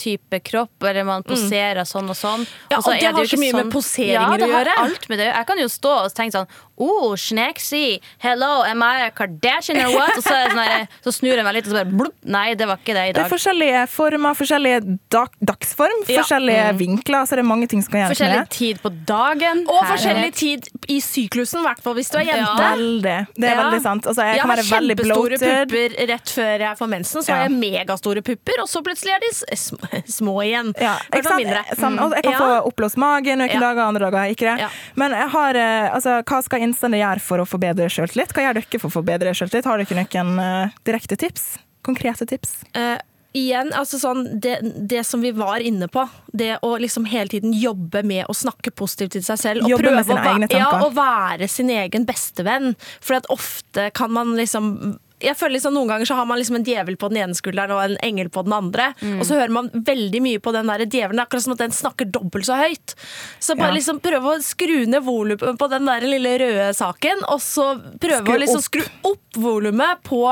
type 0.00 0.40
kropp, 0.40 0.82
eller 0.88 1.04
man 1.04 1.24
poserer 1.26 1.84
sånn 1.88 2.08
og 2.12 2.16
sånn. 2.16 2.44
Ja, 2.70 2.78
så 2.80 2.92
og 2.92 2.96
det 2.96 3.08
er 3.08 3.16
har 3.16 3.28
så 3.28 3.38
mye 3.40 3.56
med 3.58 3.72
poseringer 3.72 4.16
ja, 4.16 4.38
det 4.40 4.48
å 4.48 4.52
gjøre. 4.52 4.76
Alt 4.84 5.08
med 5.12 5.20
det. 5.20 5.28
Jeg 5.28 5.48
kan 5.50 5.60
jo 5.60 5.68
stå 5.72 5.92
og 6.04 6.14
tenke 6.16 6.38
sånn 6.38 6.48
Oh, 6.78 7.14
snacksy, 7.16 8.00
Hello, 8.18 8.62
am 8.62 8.82
I 8.82 9.06
a 9.06 9.10
Kardashian 9.10 9.78
or 9.80 9.94
what? 9.96 10.16
Og 10.18 10.22
så, 10.26 10.34
er 10.34 10.48
det 10.50 10.56
sånn 10.56 10.88
så 11.06 11.12
snur 11.20 11.36
jeg 11.38 11.44
meg 11.46 11.54
litt 11.56 11.66
og 11.68 11.72
så 11.72 11.78
bare 11.80 11.92
blup, 11.96 12.14
Nei, 12.26 12.54
det 12.58 12.66
var 12.68 12.76
ikke 12.82 12.92
det 12.96 13.04
i 13.08 13.12
dag. 13.12 13.14
Det 13.16 13.22
er 13.24 13.32
forskjellige 13.32 13.82
former, 13.88 14.34
forskjellige 14.36 14.80
dag, 15.14 15.30
dagsform, 15.40 16.02
Ja. 16.08 16.20
forskjellige 16.20 16.66
vinkler. 16.76 17.24
Så 17.26 17.36
det 17.38 17.44
er 17.44 17.48
mange 17.48 17.68
ting 17.70 17.80
som 17.82 17.92
kan 17.94 18.00
gjøres 18.02 18.16
Forskjellig 18.18 18.36
med 18.36 18.48
Forskjellig 18.50 18.58
tid 18.58 18.82
på 18.82 18.90
dagen. 19.08 19.62
Og 19.70 19.78
Herre. 19.80 19.88
forskjellig 19.94 20.32
tid 20.36 20.68
i 20.92 20.98
syklusen, 21.00 21.60
i 21.62 21.66
hvert 21.70 21.80
fall 21.86 21.94
hvis 21.96 22.10
du 22.12 22.18
er 22.18 22.26
jente. 22.28 22.66
Veldig. 22.66 23.16
Det 23.36 23.48
er 23.50 23.54
Ja. 23.56 23.62
veldig 23.62 23.82
sant. 23.82 24.06
Altså, 24.06 24.22
jeg, 24.26 24.34
Jeg 24.36 24.40
kan 24.42 24.50
har 24.50 24.56
være 24.56 24.70
veldig 24.76 24.96
kjempestore 24.96 25.38
pupper 25.46 25.96
rett 26.12 26.28
før 26.36 26.58
jeg 26.66 26.78
får 26.78 26.88
mensen. 26.92 27.22
Så 27.22 27.28
Ja. 27.28 27.34
har 27.36 27.48
jeg 27.48 27.56
megastore 27.56 28.22
pupper, 28.22 28.60
og 28.60 28.68
så 28.68 28.82
plutselig 28.82 29.14
er 29.16 29.20
de 29.24 29.30
sm- 29.56 30.04
små 30.04 30.36
igjen. 30.44 30.74
Ja, 30.80 30.98
ikke 31.12 31.24
sant? 31.24 31.40
mindre. 31.40 31.64
Altså, 31.70 32.14
jeg 32.14 32.22
kan 32.24 32.32
Ja. 32.32 32.38
få 32.38 32.72
oppblåst 32.72 32.96
mage 32.96 33.32
noen 33.36 33.48
Ja. 33.48 33.60
dager, 33.60 33.80
andre 33.88 34.00
dager 34.10 34.18
har 34.18 34.26
jeg 34.28 34.36
ikke 34.36 34.50
det. 34.56 34.60
Ja. 34.60 34.68
Men 34.94 35.10
jeg 35.12 35.28
har, 35.30 35.56
eh, 35.56 35.90
altså, 35.94 36.22
hva 36.22 36.42
skal 36.44 36.60
innsender 36.66 37.02
gjør 37.02 37.22
for 37.24 37.42
å 37.42 37.48
forbedre 37.48 37.88
sjøltillit? 37.92 38.34
Hva 38.34 38.48
gjør 38.48 38.60
dere 38.60 38.80
for 38.80 38.90
å 38.90 38.96
forbedre 39.00 39.34
sjøltillit? 39.36 39.68
Har 39.68 39.82
dere 39.82 40.06
noen 40.06 40.40
eh, 40.42 40.80
direkte 40.88 41.18
tips? 41.20 41.54
Konkrete 41.86 42.26
tips? 42.28 42.58
Uh, 42.76 42.98
igjen, 43.36 43.72
altså 43.76 44.00
sånn, 44.00 44.24
det, 44.42 44.58
det 44.90 45.02
som 45.06 45.22
vi 45.24 45.32
var 45.36 45.62
inne 45.64 45.88
på, 45.92 46.06
det 46.32 46.56
å 46.66 46.74
liksom 46.80 47.06
hele 47.10 47.30
tiden 47.32 47.54
jobbe 47.56 48.02
med 48.06 48.26
å 48.30 48.36
snakke 48.36 48.72
positivt 48.74 49.16
til 49.16 49.24
seg 49.26 49.40
selv. 49.42 49.66
Og 49.66 49.74
Jobbe 49.74 49.92
prøve 49.92 50.16
å, 50.16 50.50
ja, 50.50 50.70
å, 50.82 50.90
være 50.96 51.48
sin 51.50 51.70
egen 51.72 52.06
bestevenn. 52.08 52.74
For 53.04 53.18
at 53.20 53.28
ofte 53.32 53.90
kan 53.96 54.14
man 54.16 54.34
liksom 54.38 54.96
jeg 55.20 55.36
føler 55.38 55.54
liksom 55.56 55.72
Noen 55.72 55.88
ganger 55.88 56.08
så 56.10 56.14
har 56.18 56.26
man 56.28 56.36
liksom 56.38 56.58
en 56.58 56.64
djevel 56.66 56.96
på 57.00 57.08
den 57.08 57.22
ene 57.22 57.36
skulderen 57.38 57.72
og 57.72 57.80
en 57.84 57.96
engel 58.04 58.28
på 58.28 58.42
den 58.44 58.52
andre. 58.52 58.90
Mm. 59.00 59.14
Og 59.20 59.24
så 59.28 59.38
hører 59.38 59.54
man 59.54 59.70
veldig 59.72 60.20
mye 60.24 60.42
på 60.44 60.52
den 60.52 60.68
der 60.68 60.84
djevelen. 60.84 61.22
Akkurat 61.22 61.42
som 61.46 61.54
at 61.56 61.62
den 61.64 61.72
snakker 61.72 62.10
dobbelt 62.12 62.44
så 62.48 62.58
høyt. 62.60 62.94
Så 63.40 63.56
bare 63.56 63.70
Ja. 63.72 63.78
liksom 63.78 64.00
prøve 64.04 64.34
å 64.36 64.42
skru 64.44 64.86
ned 64.86 65.02
volumet 65.06 65.58
på 65.58 65.70
den 65.72 65.86
der 65.88 66.00
lille 66.04 66.36
røde 66.38 66.68
saken, 66.76 67.24
og 67.32 67.40
så 67.40 67.80
prøve 67.98 68.24
Skru 68.26 68.34
å 68.34 68.40
liksom 68.44 68.60
opp. 68.60 68.68
skru 68.68 68.84
opp 69.12 69.40
volumet 69.46 70.02
på, 70.04 70.22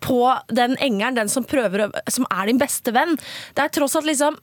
på 0.00 0.20
den 0.52 0.76
engelen, 0.76 1.14
den 1.14 1.28
som, 1.28 1.44
prøver, 1.44 1.88
som 2.08 2.26
er 2.30 2.46
din 2.46 2.58
beste 2.60 2.92
venn. 2.92 3.16
Det 3.54 3.64
er 3.64 3.68
tross 3.68 3.96
alt 3.96 4.06
liksom 4.06 4.36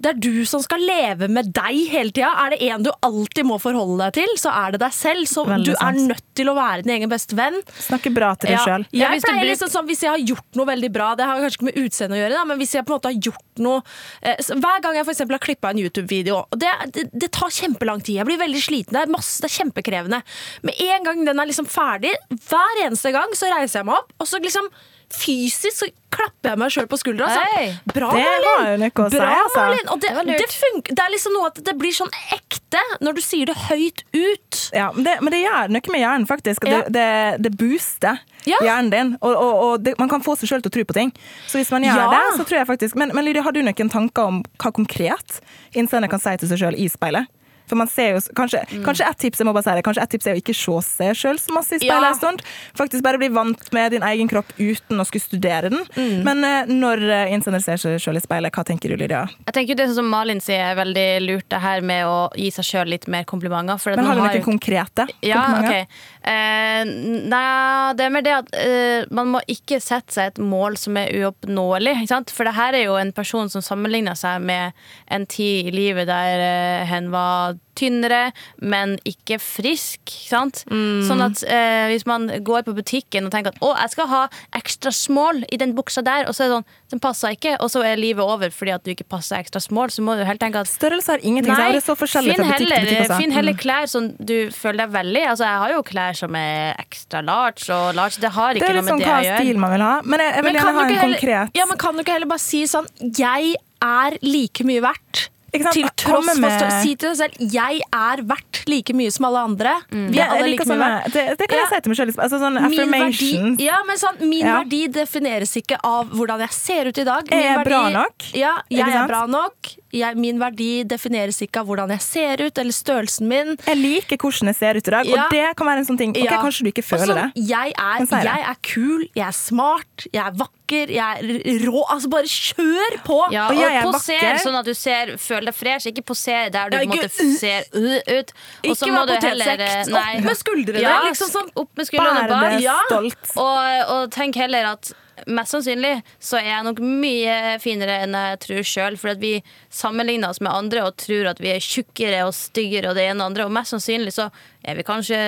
det 0.00 0.08
er 0.14 0.18
du 0.24 0.44
som 0.48 0.62
skal 0.64 0.80
leve 0.80 1.26
med 1.28 1.50
deg 1.52 1.76
hele 1.92 2.10
tida. 2.16 2.30
Er 2.40 2.54
det 2.54 2.60
en 2.70 2.82
du 2.86 2.90
alltid 3.04 3.44
må 3.44 3.58
forholde 3.60 4.06
deg 4.06 4.14
til, 4.22 4.30
så 4.40 4.48
er 4.56 4.72
det 4.72 4.80
deg 4.80 4.94
selv. 4.96 5.26
Så 5.28 5.44
Veldig 5.44 5.66
du 5.68 5.72
er 5.74 5.80
sant. 5.82 6.06
nødt 6.08 6.24
til 6.40 6.48
å 6.48 6.54
være 6.56 6.82
din 6.86 6.94
egen 6.96 7.10
beste 7.12 7.36
venn. 7.36 7.58
Snakke 7.84 8.12
bra 8.16 8.30
til 8.40 8.48
deg 8.48 8.56
Ja. 8.56 8.64
sjøl. 8.64 8.86
Ja, 8.96 9.10
Jeg 9.10 9.20
hvis 9.20 9.26
blir... 9.28 9.48
liksom 9.50 9.68
sånn, 9.74 9.86
Hvis 9.90 10.00
jeg 10.06 10.10
har 10.10 10.22
gjort 10.32 10.56
noe 10.56 10.66
veldig 10.70 10.90
bra, 10.94 11.10
det 11.18 11.26
har 11.28 11.40
kanskje 11.44 11.58
ikke 11.60 11.68
med 11.68 11.80
utseende 11.84 12.16
å 12.16 12.20
gjøre, 12.22 12.36
da, 12.38 12.44
men 12.48 12.58
hvis 12.62 12.72
jeg 12.78 12.84
på 12.88 12.94
en 12.94 12.96
måte 12.96 13.10
har 13.12 13.18
gjort 13.28 13.60
noe 13.60 13.82
eh, 14.22 14.36
Hver 14.56 14.80
gang 14.86 14.96
jeg 14.96 15.04
for 15.04 15.12
eksempel 15.12 15.36
har 15.36 15.44
klippa 15.44 15.70
en 15.74 15.82
YouTube-video, 15.82 16.38
det, 16.56 16.70
det, 16.96 17.04
det 17.12 17.30
tar 17.36 17.50
kjempelang 17.52 18.00
tid, 18.00 18.16
jeg 18.22 18.28
blir 18.30 18.40
veldig 18.40 18.62
sliten, 18.64 18.96
det 18.96 19.02
er, 19.04 19.12
masse, 19.12 19.36
det 19.44 19.50
er 19.50 19.56
kjempekrevende. 19.60 20.22
Med 20.64 20.80
en 20.80 21.04
gang 21.04 21.24
den 21.28 21.38
er 21.44 21.50
liksom 21.52 21.68
ferdig, 21.68 22.14
hver 22.48 22.80
eneste 22.86 23.12
gang 23.12 23.36
så 23.36 23.52
reiser 23.52 23.82
jeg 23.82 23.90
meg 23.90 24.00
opp, 24.00 24.16
og 24.18 24.26
så 24.30 24.40
liksom 24.40 24.70
fysisk 25.14 25.74
så 25.76 25.86
klapper 26.10 26.52
jeg 26.52 26.58
meg 26.60 26.72
sjøl 26.74 26.86
på 26.90 26.98
skuldra. 27.00 27.26
og 27.26 27.34
sånn, 27.34 27.76
Bra, 27.94 28.08
Det 28.14 28.24
Malin! 28.46 28.84
Bra, 28.94 29.08
si, 29.10 29.18
altså. 29.20 29.60
Malin! 29.60 29.88
Og 29.94 30.00
det, 30.02 30.10
Det 30.14 30.38
det, 30.38 30.82
det 30.90 31.04
er 31.04 31.12
liksom 31.14 31.34
noe 31.36 31.50
at 31.50 31.60
det 31.66 31.74
blir 31.78 31.94
sånn 31.94 32.10
ekte 32.36 32.82
når 33.02 33.16
du 33.18 33.20
sier 33.24 33.50
det 33.50 33.56
høyt 33.68 34.02
ut. 34.14 34.60
Ja, 34.74 34.90
men 34.94 35.04
det, 35.06 35.16
men 35.22 35.34
det 35.34 35.40
gjør 35.42 35.72
noe 35.74 35.94
med 35.94 36.00
hjernen, 36.04 36.26
faktisk. 36.30 36.66
Ja. 36.66 36.82
Det, 36.86 36.92
det, 36.94 37.08
det 37.46 37.52
booster 37.58 38.20
Ja. 38.48 38.56
hjernen 38.64 38.90
din. 38.94 39.10
Og, 39.20 39.34
og, 39.34 39.54
og 39.64 39.82
det, 39.84 39.96
man 39.98 40.08
kan 40.08 40.22
få 40.24 40.36
seg 40.38 40.48
sjøl 40.52 40.62
til 40.64 40.70
å 40.70 40.76
tro 40.78 40.84
på 40.92 40.96
ting. 40.96 41.10
Så 41.50 41.58
hvis 41.60 41.70
man 41.74 41.84
gjør 41.84 41.98
Ja. 42.04 42.08
det, 42.14 42.22
så 42.38 42.46
tror 42.46 42.58
jeg 42.62 42.66
faktisk 42.70 42.94
Men, 42.96 43.10
men 43.14 43.24
Lydia, 43.26 43.42
har 43.42 43.52
du 43.52 43.62
noen 43.62 43.90
tanker 43.92 44.22
om 44.30 44.42
hva 44.62 44.72
konkret 44.72 45.40
innsender 45.74 46.08
kan 46.10 46.22
si 46.22 46.36
til 46.40 46.48
seg 46.54 46.58
sjøl 46.62 46.78
i 46.78 46.88
speilet? 46.90 47.26
For 47.70 47.78
man 47.78 47.88
ser 47.90 48.16
jo, 48.16 48.20
kanskje, 48.36 48.64
Mm. 48.70 48.82
kanskje 48.84 49.06
et 49.06 49.18
tips 49.22 49.38
jeg 49.40 49.46
må 49.46 49.52
bare 49.54 49.62
si 49.68 49.74
det, 49.78 49.84
kanskje 49.86 50.02
et 50.02 50.10
tips 50.10 50.26
er 50.26 50.34
å 50.34 50.40
ikke 50.42 50.54
se 50.58 50.76
seg 50.90 51.14
sjøl 51.20 51.38
så 51.38 51.54
masse 51.54 51.76
i 51.76 51.80
speilet 51.80 52.08
en 52.10 52.18
stund. 52.18 52.42
Faktisk 52.76 53.02
bare 53.06 53.18
bli 53.22 53.28
vant 53.30 53.72
med 53.72 53.92
din 53.94 54.02
egen 54.02 54.28
kropp 54.30 54.50
uten 54.58 54.98
å 55.00 55.06
skulle 55.06 55.22
studere 55.22 55.70
den. 55.70 55.84
Mm. 55.96 56.22
Men 56.26 56.44
eh, 56.44 56.70
når 56.70 57.04
eh, 57.06 57.32
innsender 57.34 57.62
ser 57.62 57.78
seg 57.80 58.00
sjøl 58.02 58.18
i 58.18 58.24
speilet, 58.24 58.52
hva 58.52 58.64
tenker 58.66 58.90
du, 58.90 58.96
Lydia? 59.00 59.22
Jeg 59.46 59.54
tenker 59.54 59.74
jo 59.74 59.78
Det 59.80 59.88
som 59.94 60.08
Malin 60.10 60.40
sier 60.42 60.72
er 60.72 60.76
veldig 60.78 61.06
lurt, 61.28 61.48
det 61.48 61.60
her 61.62 61.80
med 61.86 62.04
å 62.10 62.18
gi 62.36 62.50
seg 62.58 62.64
sjøl 62.66 62.90
litt 62.90 63.06
mer 63.08 63.24
komplimenter. 63.24 63.96
Men 63.96 64.04
har 64.10 64.18
du 64.18 64.20
noen 64.24 64.42
konkrete 64.44 65.06
konkrete 65.06 65.06
Ja, 65.22 65.40
komplimenter? 65.46 65.86
Eh, 66.20 66.82
nei, 66.84 67.92
det 67.96 68.04
er 68.04 68.12
mer 68.12 68.24
det 68.24 68.34
at 68.36 68.50
eh, 68.60 69.06
man 69.14 69.30
må 69.32 69.40
ikke 69.48 69.78
sette 69.80 70.12
seg 70.12 70.32
et 70.32 70.40
mål 70.42 70.76
som 70.80 70.98
er 71.00 71.14
uoppnåelig. 71.16 71.96
For 72.34 72.48
det 72.48 72.56
her 72.58 72.76
er 72.76 72.84
jo 72.84 72.98
en 73.00 73.14
person 73.16 73.48
som 73.52 73.64
sammenligner 73.64 74.18
seg 74.18 74.44
med 74.44 74.76
en 75.08 75.26
tid 75.30 75.70
i 75.70 75.74
livet 75.74 76.10
der 76.10 76.44
eh, 76.44 76.86
hen 76.90 77.10
var 77.14 77.56
tynnere, 77.80 78.22
men 78.60 78.96
ikke 79.08 79.40
frisk. 79.40 80.00
ikke 80.04 80.28
Sant? 80.30 80.62
Sånn 80.70 81.22
at 81.24 81.40
eh, 81.48 81.88
hvis 81.90 82.04
man 82.06 82.28
går 82.46 82.62
på 82.68 82.74
butikken 82.76 83.26
og 83.26 83.32
tenker 83.34 83.54
at 83.54 83.60
å, 83.64 83.72
jeg 83.80 83.90
skal 83.96 84.06
ha 84.12 84.22
ekstra 84.56 84.92
small 84.94 85.42
i 85.50 85.58
den 85.60 85.72
buksa 85.76 86.04
der, 86.06 86.28
og 86.28 86.36
så 86.36 86.44
er 86.44 86.50
det 86.50 86.54
sånn, 86.58 86.68
den 86.94 87.02
passer 87.02 87.34
ikke, 87.36 87.56
og 87.62 87.70
så 87.72 87.82
er 87.86 87.96
livet 88.00 88.22
over 88.24 88.50
fordi 88.54 88.72
at 88.74 88.84
du 88.86 88.90
ikke 88.92 89.06
passer 89.10 89.40
ekstra 89.40 89.60
small, 89.62 89.90
så 89.90 90.02
må 90.06 90.14
du 90.18 90.24
helt 90.28 90.40
tenke 90.42 90.60
at 90.62 90.70
Størrelse 90.70 91.10
har 91.16 91.24
ingenting 91.26 91.52
å 91.52 91.56
si, 91.58 91.68
det 91.74 91.80
er 91.82 91.86
så 91.86 91.96
forskjellig 91.98 92.36
finn 92.36 92.44
fra 92.46 92.58
til 92.60 92.66
heller, 92.70 92.84
butikk 92.86 93.04
også. 93.06 93.18
Finn 93.24 93.34
heller 93.36 93.56
Mm. 93.56 93.60
klær 93.64 93.88
som 93.90 94.08
du 94.20 94.36
føler 94.54 94.78
deg 94.84 94.90
veldig 94.94 95.22
Altså, 95.30 95.44
Jeg 95.48 95.58
har 95.64 95.70
jo 95.74 95.82
klær 95.82 96.16
som 96.16 96.34
er 96.38 96.74
ekstra 96.78 97.22
large, 97.24 97.66
og 97.74 97.94
large 97.98 98.20
det 98.20 98.30
har 98.36 98.54
Det 98.54 98.62
ikke 98.62 98.68
noe 98.68 98.80
noe 98.80 98.84
det 98.84 98.90
sånn 98.90 99.00
gjøre. 99.00 99.22
det 99.22 99.24
er 99.24 99.24
litt 99.24 99.30
sånn 99.30 99.40
hva 99.40 99.44
stil 99.44 99.58
man 99.64 99.70
vil 99.74 99.84
ha. 99.86 99.94
Men 100.04 100.20
jeg, 100.20 100.34
jeg 100.34 100.42
vil 100.44 100.52
Men 100.52 100.60
gjerne 100.60 100.74
ha 100.74 100.80
en 100.84 100.94
heller- 100.94 101.20
konkret 101.20 101.56
Ja, 101.60 101.66
men 101.66 101.78
kan 101.78 101.94
du 101.96 102.02
ikke 102.04 102.12
heller 102.16 102.26
bare 102.34 102.44
si 102.44 102.62
sånn 102.66 102.86
Jeg 103.18 103.54
er 103.82 104.18
like 104.22 104.64
mye 104.64 104.80
verdt. 104.84 105.28
Til 105.50 105.88
tross 105.96 106.26
for 106.30 106.40
med- 106.40 106.82
si 106.82 106.94
til 106.94 107.10
deg 107.10 107.16
selv 107.18 107.52
jeg 107.52 107.80
er 107.92 108.22
verdt 108.22 108.62
like 108.68 108.92
mye 108.94 109.10
som 109.10 109.24
alle 109.26 109.38
andre. 109.38 109.72
Vi 109.90 110.18
er 110.20 110.28
alle 110.30 110.46
like 110.50 110.64
mye 110.64 110.78
verdt. 110.78 111.12
det, 111.12 111.38
det 111.38 111.48
kan 111.48 111.58
jeg 111.58 111.68
si 111.72 111.80
til 111.80 111.90
meg 111.90 111.96
selv. 111.96 112.14
Altså 112.22 112.38
sånn 112.38 112.60
Min 112.70 112.90
verdi, 112.92 113.64
ja, 113.64 113.78
men 113.86 113.96
sånn, 113.96 114.20
min 114.28 114.46
Ja. 114.46 114.58
verdi 114.62 114.86
defineres 114.88 115.56
ikke 115.56 115.78
av 115.82 116.08
hvordan 116.10 116.38
jeg 116.40 116.50
ser 116.52 116.86
ut 116.86 116.98
i 116.98 117.04
dag. 117.04 117.26
Jeg 117.28 117.38
Min 117.42 117.58
er 117.60 117.64
bra 117.64 117.82
verdi- 117.84 117.92
nok. 117.92 118.14
Ja, 118.34 118.54
jeg 118.70 118.88
er 118.88 119.06
bra 119.08 119.26
nok. 119.26 119.74
Jeg, 119.92 120.16
min 120.16 120.38
verdi 120.38 120.84
defineres 120.84 121.40
ikke 121.42 121.60
av 121.60 121.66
hvordan 121.66 121.88
jeg 121.90 122.00
ser 122.00 122.36
ut, 122.46 122.56
eller 122.58 122.70
størrelsen 122.72 123.26
min. 123.26 123.56
Jeg 123.66 123.76
liker 123.76 124.16
hvordan 124.18 124.46
jeg 124.46 124.56
ser 124.56 124.76
ut 124.76 124.86
i 124.86 124.90
dag, 124.90 125.04
Ja. 125.06 125.24
og 125.24 125.30
det 125.32 125.56
kan 125.56 125.66
være 125.66 125.78
en 125.78 125.86
sånn 125.86 125.98
ting. 125.98 126.10
Ok, 126.10 126.22
Ja. 126.30 126.40
Kanskje 126.42 126.62
du 126.62 126.70
ikke 126.70 126.84
føler 126.84 127.06
sånn, 127.10 127.32
det. 127.34 127.48
Jeg 127.48 127.72
er, 127.76 128.06
jeg 128.06 128.46
er 128.46 128.56
kul, 128.62 129.00
jeg 129.16 129.26
er 129.26 129.32
smart, 129.32 130.06
jeg 130.12 130.22
er 130.24 130.30
vakker, 130.30 130.54
jeg 130.70 130.98
er 130.98 131.64
rå. 131.66 131.82
Altså, 131.90 132.08
bare 132.12 132.30
kjør 132.30 132.96
på! 133.04 133.18
Ja, 133.34 133.48
Og 133.50 133.56
og, 133.56 133.62
er 133.66 133.82
poser 133.82 134.38
sånn 134.44 134.58
at 134.60 134.64
du 134.64 134.74
ser, 134.74 135.16
føler 135.18 135.50
deg 135.50 135.54
fresh. 135.54 135.86
Ikke 135.90 136.04
poser 136.06 136.50
der 136.54 136.70
du 136.70 136.76
Ja, 136.76 136.82
på 136.84 136.92
en 136.92 136.94
måte 136.94 137.10
ikke- 137.10 137.38
ser 137.38 137.60
uh, 137.74 137.98
ut. 138.20 138.32
Og 138.64 138.70
Ikke 138.70 138.90
vær 138.94 139.06
du 139.06 139.14
potetsekk. 139.14 139.66
Opp 139.90 140.24
med 140.24 140.36
skuldrene, 140.36 140.80
Ja, 140.80 140.96
liksom 141.08 141.28
sånn. 141.30 141.50
Opp 141.56 141.70
med 141.76 141.86
skuldrene 141.86 142.28
bak. 142.28 142.60
Ja. 142.60 142.78
stolt. 142.88 143.36
Og, 143.36 143.90
og 143.96 144.10
tenk 144.10 144.34
heller 144.36 144.72
at 144.74 144.92
mest 145.26 145.54
sannsynlig 145.54 145.92
så 146.22 146.38
er 146.40 146.48
jeg 146.50 146.66
nok 146.66 146.80
mye 146.84 147.34
finere 147.62 147.98
enn 148.04 148.16
jeg 148.16 148.40
tror 148.44 148.66
sjøl. 148.66 148.98
For 149.00 149.12
at 149.12 149.20
vi 149.22 149.32
sammenligner 149.72 150.32
oss 150.32 150.42
med 150.44 150.52
andre 150.52 150.84
og 150.86 150.96
tror 151.00 151.30
at 151.32 151.42
vi 151.42 151.52
er 151.52 151.64
tjukkere 151.64 152.24
og 152.28 152.34
styggere 152.36 152.92
og 152.92 152.98
det 152.98 153.06
ene 153.10 153.22
og 153.22 153.32
andre. 153.32 153.46
Og 153.48 153.54
mest 153.54 153.74
sannsynlig 153.74 154.14
så 154.16 154.30
er 154.60 154.76
vi 154.76 154.86
kanskje 154.86 155.20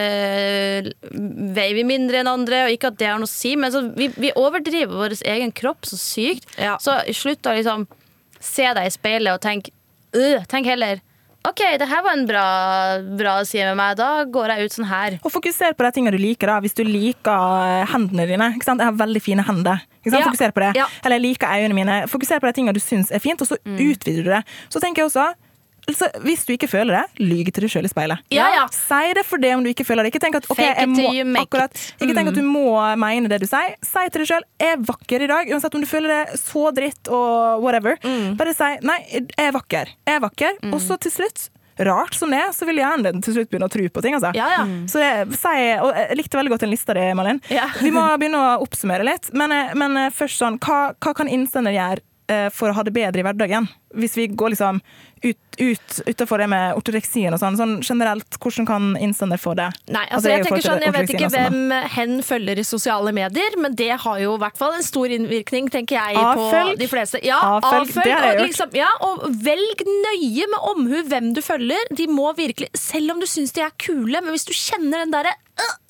Veier 1.12 1.76
vi 1.76 1.84
mindre 1.86 2.20
enn 2.20 2.30
andre, 2.30 2.64
og 2.66 2.74
ikke 2.74 2.92
at 2.92 2.98
det 3.00 3.08
har 3.08 3.20
noe 3.20 3.28
å 3.28 3.32
si, 3.32 3.54
men 3.58 3.72
så 3.72 3.84
vi, 3.96 4.08
vi 4.20 4.32
overdriver 4.38 4.92
vår 4.96 5.16
egen 5.34 5.52
kropp 5.56 5.88
så 5.88 5.98
sykt. 6.00 6.48
Ja. 6.60 6.76
Så 6.82 6.98
slutt 7.16 7.46
å 7.48 7.54
liksom 7.56 7.86
se 8.42 8.66
deg 8.74 8.88
i 8.88 8.92
speilet 8.92 9.36
og 9.36 9.42
tenk 9.44 9.70
øh, 10.18 10.42
Tenk 10.50 10.66
heller 10.68 11.00
OK, 11.48 11.60
det 11.80 11.88
her 11.90 12.02
var 12.06 12.12
en 12.14 12.26
bra, 12.28 12.42
bra 13.18 13.32
side 13.48 13.64
med 13.72 13.78
meg. 13.80 13.96
Da 13.98 14.10
går 14.30 14.52
jeg 14.54 14.68
ut 14.68 14.76
sånn 14.76 14.86
her. 14.86 15.16
Og 15.26 15.32
fokuser 15.34 15.74
på 15.74 15.82
de 15.82 15.90
tingene 15.96 16.14
du 16.14 16.20
liker. 16.22 16.46
da 16.52 16.60
Hvis 16.62 16.76
du 16.78 16.84
liker 16.86 17.56
eh, 17.82 17.86
hendene 17.90 18.28
dine. 18.30 18.50
Ikke 18.54 18.68
sant? 18.68 18.78
Jeg 18.84 18.86
har 18.92 18.98
veldig 19.00 19.22
fine 19.24 19.42
hender. 19.48 19.82
Ikke 20.04 20.12
sant? 20.14 20.22
Ja. 20.22 20.28
Fokuser 20.30 20.54
på 20.54 20.62
det. 20.62 20.72
Ja. 20.78 20.86
Eller 21.02 21.18
jeg 21.18 21.24
liker 21.32 21.50
øynene 21.56 21.74
mine. 21.80 21.96
Fokuser 22.12 22.38
på 22.38 22.46
de 22.46 22.54
tingene 22.60 22.76
du 22.78 22.82
syns 22.84 23.10
er 23.10 23.18
fint, 23.24 23.42
og 23.42 23.48
så 23.50 23.58
Mm. 23.66 23.74
utvider 23.90 24.22
du 24.22 24.30
det. 24.30 24.42
Så 24.70 24.80
tenker 24.80 25.02
jeg 25.02 25.10
også 25.10 25.34
altså, 25.88 26.08
Hvis 26.24 26.44
du 26.46 26.52
ikke 26.54 26.68
føler 26.70 26.94
det, 27.00 27.04
lyg 27.22 27.52
til 27.52 27.64
deg 27.66 27.70
sjøl 27.72 27.84
i 27.88 27.92
speilet. 27.92 28.18
Ja, 28.34 28.48
ja. 28.54 28.66
Si 28.72 29.12
det 29.18 29.24
for 29.28 29.38
det 29.42 29.54
om 29.56 29.62
du 29.64 29.70
ikke 29.72 29.84
føler 29.88 30.02
det. 30.04 30.12
Ikke 30.14 30.22
tenk 30.24 30.36
at, 30.40 30.48
okay, 30.50 30.72
jeg 30.74 30.88
må, 30.88 31.38
akkurat, 31.42 31.72
ikke 32.00 32.14
tenk 32.14 32.28
at 32.32 32.34
Mm. 32.34 32.40
du 32.40 32.42
må 32.48 32.96
mene 32.96 33.28
det 33.28 33.40
du 33.42 33.46
sier. 33.46 33.74
Si 33.82 34.04
til 34.10 34.22
deg 34.24 34.28
sjøl 34.28 34.44
'jeg 34.60 34.72
er 34.72 34.84
vakker 34.92 35.22
i 35.22 35.26
dag', 35.26 35.50
uansett 35.52 35.74
om 35.74 35.80
du 35.80 35.86
føler 35.86 36.08
det 36.26 36.40
så 36.40 36.72
dritt 36.74 37.08
og 37.08 37.62
whatever. 37.62 37.96
Mm. 38.04 38.36
Bare 38.36 38.54
si 38.54 38.70
'nei, 38.82 38.98
jeg 39.10 39.26
er 39.38 39.52
vakker'. 39.52 39.88
Jeg 40.06 40.14
er 40.16 40.20
vakker. 40.20 40.52
Og 40.72 40.80
så 40.80 40.98
til 41.00 41.10
slutt, 41.10 41.48
rart 41.80 42.14
som 42.14 42.30
det 42.30 42.38
er, 42.38 42.50
så 42.52 42.66
vil 42.66 42.76
hjernen 42.76 43.22
til 43.22 43.34
slutt 43.34 43.48
begynne 43.50 43.66
å 43.66 43.72
tro 43.72 43.82
på 43.88 44.02
ting. 44.02 44.14
Altså. 44.14 44.30
Ja, 44.36 44.46
ja. 44.58 44.64
Så 44.86 45.00
det, 45.00 45.34
si, 45.34 45.48
og 45.80 45.90
jeg 45.96 46.16
likte 46.16 46.36
veldig 46.38 46.50
godt 46.52 46.60
den 46.60 46.70
lista 46.70 46.92
di, 46.94 47.12
Malin. 47.14 47.40
Ja. 47.50 47.66
Vi 47.80 47.90
må 47.90 48.04
begynne 48.20 48.38
å 48.38 48.60
oppsummere 48.62 49.02
litt. 49.04 49.32
Men, 49.32 49.50
eh, 49.50 49.74
men 49.74 49.96
eh, 49.96 50.10
først 50.10 50.38
sånn, 50.38 50.58
hva, 50.60 50.94
hva 51.00 51.14
kan 51.14 51.26
innsender 51.28 51.72
gjøre 51.72 52.00
eh, 52.28 52.48
for 52.50 52.68
å 52.68 52.74
ha 52.74 52.82
det 52.84 52.92
bedre 52.92 53.18
i 53.18 53.22
hverdagen? 53.24 53.66
Hvis 53.96 54.14
vi 54.16 54.28
går 54.28 54.50
liksom 54.54 54.80
ut, 55.22 55.38
ut 55.58 56.00
utenfor 56.06 56.42
det 56.42 56.48
med 56.50 56.74
ortoreksien 56.78 57.34
og 57.34 57.40
sånn. 57.42 57.56
sånn 57.58 57.74
generelt, 57.84 58.38
hvordan 58.42 58.66
kan 58.66 58.88
innsender 58.98 59.38
få 59.40 59.54
det? 59.58 59.68
Nei, 59.92 60.02
Altså, 60.12 60.16
altså 60.16 60.30
jeg 60.32 60.44
tenker 60.46 60.64
sånn, 60.66 60.82
jeg 60.86 60.94
vet 60.96 61.12
ikke 61.14 61.30
sånn, 61.30 61.58
hvem 61.70 61.88
hen 61.96 62.14
følger 62.26 62.58
i 62.58 62.64
sosiale 62.66 63.12
medier, 63.16 63.56
men 63.62 63.76
det 63.78 63.90
har 64.02 64.18
jo 64.22 64.34
i 64.36 64.42
hvert 64.42 64.58
fall 64.58 64.74
en 64.78 64.82
stor 64.86 65.14
innvirkning, 65.14 65.70
tenker 65.72 65.98
jeg, 66.00 66.16
Avfølg. 66.18 66.72
på 66.74 66.80
de 66.82 66.88
fleste. 66.90 67.22
Ja, 67.26 67.38
Avfølg, 67.58 67.86
avfølg. 67.88 68.04
det 68.04 68.12
har 68.16 68.26
jeg 68.26 68.32
og, 68.34 68.40
gjort. 68.40 68.50
liksom, 68.50 68.76
ja, 68.80 68.90
og 69.08 69.24
velg 69.46 69.86
nøye 70.08 70.50
med 70.54 70.68
omhu 70.72 71.02
hvem 71.12 71.32
du 71.36 71.42
følger. 71.44 71.94
De 71.94 72.08
må 72.10 72.32
virkelig, 72.38 72.68
selv 72.78 73.14
om 73.14 73.22
du 73.22 73.26
syns 73.30 73.52
de 73.56 73.62
er 73.62 73.70
kule, 73.78 74.20
men 74.20 74.30
hvis 74.34 74.48
du 74.48 74.54
kjenner 74.56 75.04
den 75.04 75.14
derre 75.14 75.36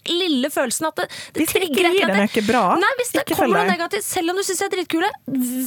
lille 0.02 0.48
følelsen 0.50 0.88
at 0.88 0.96
det, 0.98 1.04
det 1.34 1.42
Hvis 1.44 1.52
det 1.54 1.60
ikke 1.68 1.76
gir 1.94 2.06
deg 2.08 2.10
annet- 2.10 2.46
bra, 2.46 2.62
Nei, 2.74 2.88
hvis 2.98 3.12
det 3.14 3.22
ikke 3.22 3.36
kommer 3.38 3.60
noe 3.62 3.70
negativt, 3.70 4.02
selv 4.02 4.32
om 4.32 4.36
du 4.36 4.42
syns 4.42 4.58
de 4.58 4.64
er 4.66 4.72
dritkule, 4.74 5.10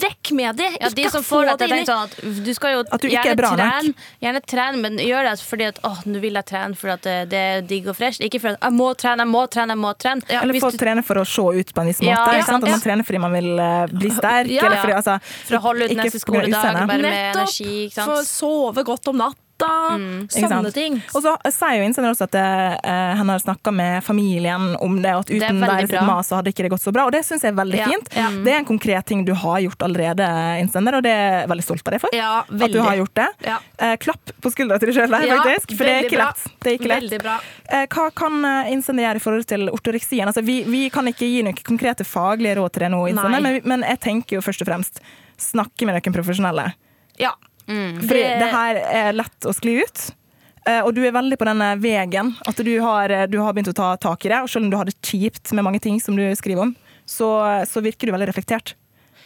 vekk 0.02 0.32
med 0.36 0.58
de. 0.60 0.68
Ja, 0.82 0.90
de 0.90 1.06
som 1.10 1.24
får 1.24 1.46
deg 1.56 1.70
det 1.72 1.88
sånn 1.88 2.04
at 2.04 2.18
du 2.44 2.52
skal 2.58 2.74
jo 2.76 2.82
du 2.84 3.08
ikke 3.08 3.24
gjerne 3.24 3.32
er 3.32 3.56
trene, 3.56 3.94
gjerne 4.26 4.42
trene, 4.46 4.82
men 4.84 5.00
gjør 5.00 5.30
det 5.30 5.36
fordi 5.40 5.68
at 5.72 5.80
åh, 5.88 6.02
nå 6.12 6.20
vil 6.20 6.34
jeg 6.34 6.46
trene 6.52 6.76
fordi 6.76 6.94
at 6.98 7.08
det, 7.08 7.16
det 7.32 7.44
er 7.54 7.62
digg 7.70 7.88
og 7.88 7.96
fresh. 7.96 8.20
Ikke 8.20 8.42
fordi 8.44 8.60
at 8.60 8.68
jeg 8.68 8.76
må 8.76 8.90
trene, 9.00 9.24
jeg 9.24 9.32
må 9.32 9.46
trene, 9.56 9.72
jeg 9.78 9.84
må 9.86 9.94
trene. 10.04 10.22
Eller 10.42 10.60
få 10.60 10.72
du- 10.76 10.78
trene 10.84 11.06
for 11.06 11.16
å 11.16 11.26
se 11.26 11.48
ut 11.62 11.74
på 11.74 11.82
en 11.86 11.88
viss 11.88 12.04
måte. 12.04 12.12
Ja, 12.12 12.28
ja, 12.36 12.44
sant? 12.44 12.68
Ja. 12.68 12.76
man 12.76 12.82
trener 12.84 13.08
fordi 13.08 13.20
man 13.24 13.32
vil 13.40 13.50
eh, 13.60 13.88
bli 13.88 14.12
sterk. 14.12 14.52
Ja. 14.52 14.68
Eller 14.68 14.84
fordi, 14.84 15.00
altså, 15.00 15.18
For 15.48 15.56
å 15.62 15.64
holde 15.70 15.88
ut 15.88 15.96
neste 15.96 16.20
skoledag, 16.20 16.52
bare 16.84 17.00
med 17.00 17.14
energi. 17.32 17.88
Nettopp 17.88 18.04
for 18.04 18.16
Få 18.20 18.28
sove 18.28 18.84
godt 18.84 19.08
om 19.14 19.24
natta. 19.24 19.40
Ikke 19.66 19.94
Mm, 19.96 20.28
Sånne 20.30 20.72
ting. 20.74 20.96
Og 21.16 21.24
så 21.24 21.32
sier 21.54 21.80
jo 21.80 21.86
innsender 21.88 22.12
også 22.12 22.26
at 22.28 22.36
uh, 22.38 23.16
han 23.20 23.30
har 23.32 23.40
snakka 23.42 23.72
med 23.74 24.04
familien 24.04 24.76
om 24.84 24.98
det, 25.02 25.14
og 25.16 25.24
at 25.26 25.32
uten 25.32 25.62
deres 25.62 25.94
mas 26.06 26.30
så 26.30 26.40
hadde 26.40 26.52
ikke 26.54 26.66
det 26.66 26.72
gått 26.74 26.84
så 26.84 26.94
bra. 26.96 27.06
Og 27.08 27.14
det 27.16 27.22
syns 27.26 27.44
jeg 27.46 27.54
er 27.54 27.58
veldig 27.58 27.80
Ja, 27.80 27.88
fint. 27.92 28.10
ja. 28.16 28.28
Det 28.46 28.54
er 28.54 28.60
en 28.62 28.68
konkret 28.70 29.06
ting 29.10 29.24
du 29.28 29.34
har 29.34 29.60
gjort 29.64 29.86
allerede, 29.88 30.28
innsender, 30.62 30.98
og 31.00 31.04
det 31.06 31.14
er 31.14 31.40
jeg 31.42 31.50
veldig 31.54 31.66
stolt 31.68 31.88
av 31.88 31.96
deg 31.96 32.04
for. 32.06 32.16
Ja, 32.18 32.32
At 32.46 32.72
du 32.76 32.80
har 32.82 32.96
gjort 33.00 33.14
det. 33.22 33.28
Ja. 33.48 33.58
Eh, 33.78 33.96
klapp 34.02 34.34
på 34.42 34.52
skuldra 34.54 34.80
til 34.82 34.92
deg 34.92 35.00
sjøl 35.00 35.10
der, 35.16 35.28
faktisk. 35.38 35.76
For 35.78 35.86
det 35.90 35.96
er 35.96 36.10
ikke 36.10 36.22
lett. 36.22 36.46
Det 36.62 36.72
er 36.74 36.78
ikke 36.80 36.92
lett. 36.94 37.28
Eh, 37.70 37.86
Hva 37.96 38.08
kan 38.16 38.40
innsender 38.72 39.08
gjøre 39.08 39.22
i 39.22 39.26
forhold 39.26 39.46
til 39.50 39.70
ortoreksien? 39.70 40.28
Altså, 40.28 40.44
vi, 40.46 40.64
vi 40.70 40.90
kan 40.94 41.08
ikke 41.08 41.26
gi 41.30 41.42
noen 41.46 41.58
konkrete 41.66 42.06
faglige 42.08 42.58
råd 42.60 42.74
til 42.76 42.86
det 42.88 42.92
nå, 42.94 43.04
innsender, 43.12 43.42
men, 43.42 43.62
men 43.66 43.86
jeg 43.88 44.00
tenker 44.06 44.38
jo 44.40 44.46
først 44.46 44.62
og 44.66 44.70
fremst 44.72 45.02
snakke 45.42 45.86
med 45.88 45.98
noen 45.98 46.16
profesjonelle. 46.16 46.70
Ja. 47.20 47.34
Fordi 47.68 48.24
det 48.42 48.52
her 48.52 48.76
er 48.86 49.14
lett 49.18 49.48
å 49.50 49.54
skli 49.56 49.80
ut. 49.84 50.06
Eh, 50.68 50.82
Og 50.86 50.94
du 50.98 51.04
er 51.06 51.12
veldig 51.14 51.38
på 51.38 51.46
denne 51.46 51.72
veien. 51.82 52.34
At 52.48 52.58
du 52.58 52.72
har, 52.82 53.10
eh, 53.12 53.26
du 53.28 53.40
har 53.42 53.54
begynt 53.54 53.70
å 53.70 53.76
ta 53.78 53.96
tak 53.98 54.26
i 54.26 54.30
det. 54.30 54.40
Og 54.42 54.50
selv 54.50 54.66
om 54.66 54.72
du 54.72 54.78
har 54.78 54.86
det 54.86 54.96
kjipt 55.02 55.52
med 55.54 55.64
mange 55.64 55.80
ting 55.82 56.00
som 56.02 56.16
du 56.18 56.24
skriver 56.36 56.62
om, 56.62 56.76
så, 57.06 57.30
så 57.70 57.82
virker 57.86 58.08
du 58.10 58.14
veldig 58.16 58.30
reflektert. 58.34 58.74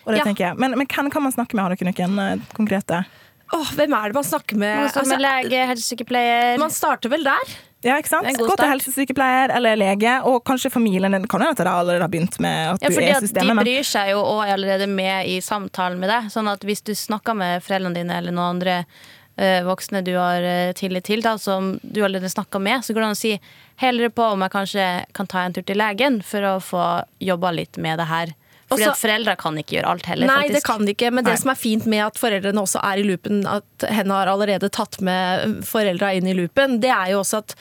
Og 0.05 0.13
det 0.13 0.19
Ja. 0.19 0.23
tenker 0.25 0.47
jeg. 0.49 0.57
Men, 0.59 0.71
men 0.77 0.87
hvem 0.87 1.11
kan 1.11 1.21
man 1.23 1.31
snakke 1.31 1.53
med? 1.55 1.63
Har 1.63 1.75
dere 1.75 1.91
noen 1.91 2.19
eh, 2.19 2.45
konkrete? 2.55 3.05
Åh, 3.51 3.71
hvem 3.75 3.93
er 3.97 4.11
det 4.11 4.13
man 4.19 4.23
snakker 4.23 4.55
med? 4.57 4.75
Man 4.83 4.89
står 4.89 5.07
med 5.07 5.15
Altså, 5.17 5.49
lege, 5.49 5.67
helsesykepleier. 5.71 6.59
man 6.59 6.69
starter 6.69 7.09
vel 7.09 7.23
der? 7.23 7.55
Ja, 7.85 7.95
ikke 7.95 8.11
sant? 8.11 8.27
Gå 8.35 8.55
til 8.59 8.67
helsesykepleier 8.67 9.53
eller 9.55 9.77
lege, 9.79 10.17
og 10.27 10.41
kanskje 10.47 10.71
familien 10.73 11.15
din. 11.15 11.27
Kan 11.31 11.45
hende 11.45 11.55
at 11.55 11.61
de 11.61 11.71
allerede 11.71 12.03
har 12.03 12.11
begynt 12.11 12.35
med 12.43 12.73
at 12.73 12.83
Ja, 12.83 12.91
du 12.91 12.99
er 12.99 13.13
i 13.13 13.21
systemet 13.23 13.55
De 13.55 13.63
bryr 13.63 13.87
seg 13.87 14.11
jo 14.11 14.19
også 14.19 14.55
allerede 14.55 14.89
med 14.91 15.29
i 15.31 15.37
samtalen 15.43 16.01
med 16.01 16.11
deg. 16.11 16.27
Sånn 16.33 16.51
at 16.51 16.65
hvis 16.67 16.83
du 16.83 16.91
snakker 16.97 17.37
med 17.39 17.63
foreldrene 17.63 17.95
dine 17.95 18.19
eller 18.19 18.35
noen 18.35 18.57
andre 18.57 18.81
uh, 18.83 19.61
voksne 19.69 20.03
du 20.03 20.11
har 20.17 20.43
uh, 20.43 20.73
tillit 20.75 21.07
til, 21.07 21.23
da, 21.23 21.37
som 21.39 21.77
du 21.81 22.01
allerede 22.03 22.31
snakka 22.31 22.59
med, 22.59 22.83
så 22.83 22.95
går 22.95 23.05
det 23.05 23.09
an 23.13 23.15
å 23.15 23.21
si 23.21 23.33
heller 23.79 24.11
på 24.11 24.27
om 24.27 24.43
jeg 24.43 24.55
kanskje 24.57 24.89
kan 25.15 25.31
ta 25.31 25.45
en 25.45 25.55
tur 25.55 25.63
til 25.63 25.79
legen 25.79 26.19
for 26.25 26.51
å 26.51 26.53
få 26.59 26.85
jobba 27.23 27.55
litt 27.61 27.79
med 27.79 28.03
det 28.03 28.09
her. 28.11 28.35
Fordi 28.69 28.85
Også- 28.85 28.91
at 28.91 29.01
foreldre 29.01 29.35
kan 29.41 29.55
ikke 29.57 29.75
gjøre 29.79 29.89
alt 29.89 30.05
heller, 30.05 30.27
Nei, 30.27 30.35
faktisk. 30.43 30.53
det 30.53 30.63
kan 30.63 30.85
de 30.85 30.93
ikke. 30.93 31.11
Men 31.11 31.23
Nei. 31.23 31.31
det 31.31 31.39
som 31.41 31.49
er 31.51 31.55
fint 31.57 31.85
med 31.89 32.03
at 32.05 32.19
foreldrene 32.21 32.61
også 32.61 32.79
er 32.83 33.01
i 33.01 33.03
loopen, 33.07 33.39
at 33.49 33.85
henne 33.89 34.11
har 34.13 34.27
allerede 34.29 34.69
tatt 34.69 34.99
med 35.01 35.63
foreldra 35.65 36.11
inn 36.15 36.27
i 36.29 36.35
loopen, 36.37 36.79
det 36.79 36.91
er 36.93 37.11
jo 37.15 37.21
også 37.23 37.39
at 37.41 37.55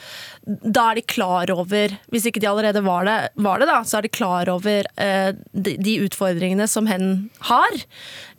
da 0.45 0.91
er 0.91 0.95
de 0.95 1.01
klar 1.01 1.49
over 1.53 1.89
Hvis 2.11 2.25
ikke 2.25 2.39
de 2.41 2.47
allerede 2.47 2.83
var 2.83 3.05
det, 3.05 3.29
var 3.37 3.59
det 3.59 3.67
da, 3.67 3.81
så 3.83 3.97
er 3.97 4.01
de 4.01 4.09
klar 4.09 4.49
over 4.49 4.83
eh, 4.97 5.31
de, 5.53 5.77
de 5.77 5.97
utfordringene 6.07 6.67
som 6.69 6.85
hen 6.87 7.29
har. 7.41 7.69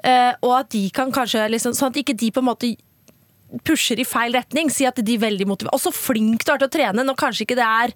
Eh, 0.04 0.32
og 0.42 0.60
at 0.60 0.70
de 0.70 0.88
kan 0.90 1.12
kanskje 1.12 1.48
liksom 1.50 1.74
Sånn 1.74 1.90
at 1.92 2.00
ikke 2.02 2.16
de 2.16 2.30
på 2.30 2.40
en 2.40 2.48
måte 2.48 2.76
pusher 3.66 3.98
i 4.00 4.04
feil 4.04 4.32
retning. 4.36 4.70
Si 4.70 4.86
at 4.86 4.96
de 5.02 5.14
er 5.16 5.22
veldig 5.22 5.46
motiverte. 5.50 5.74
Og 5.74 5.80
så 5.82 5.92
flink 5.94 6.44
du 6.46 6.52
er 6.52 6.60
til 6.62 6.68
å 6.68 6.70
trene, 6.70 7.04
når 7.06 7.16
kanskje 7.18 7.46
ikke 7.46 7.56
det 7.58 7.66
er 7.66 7.94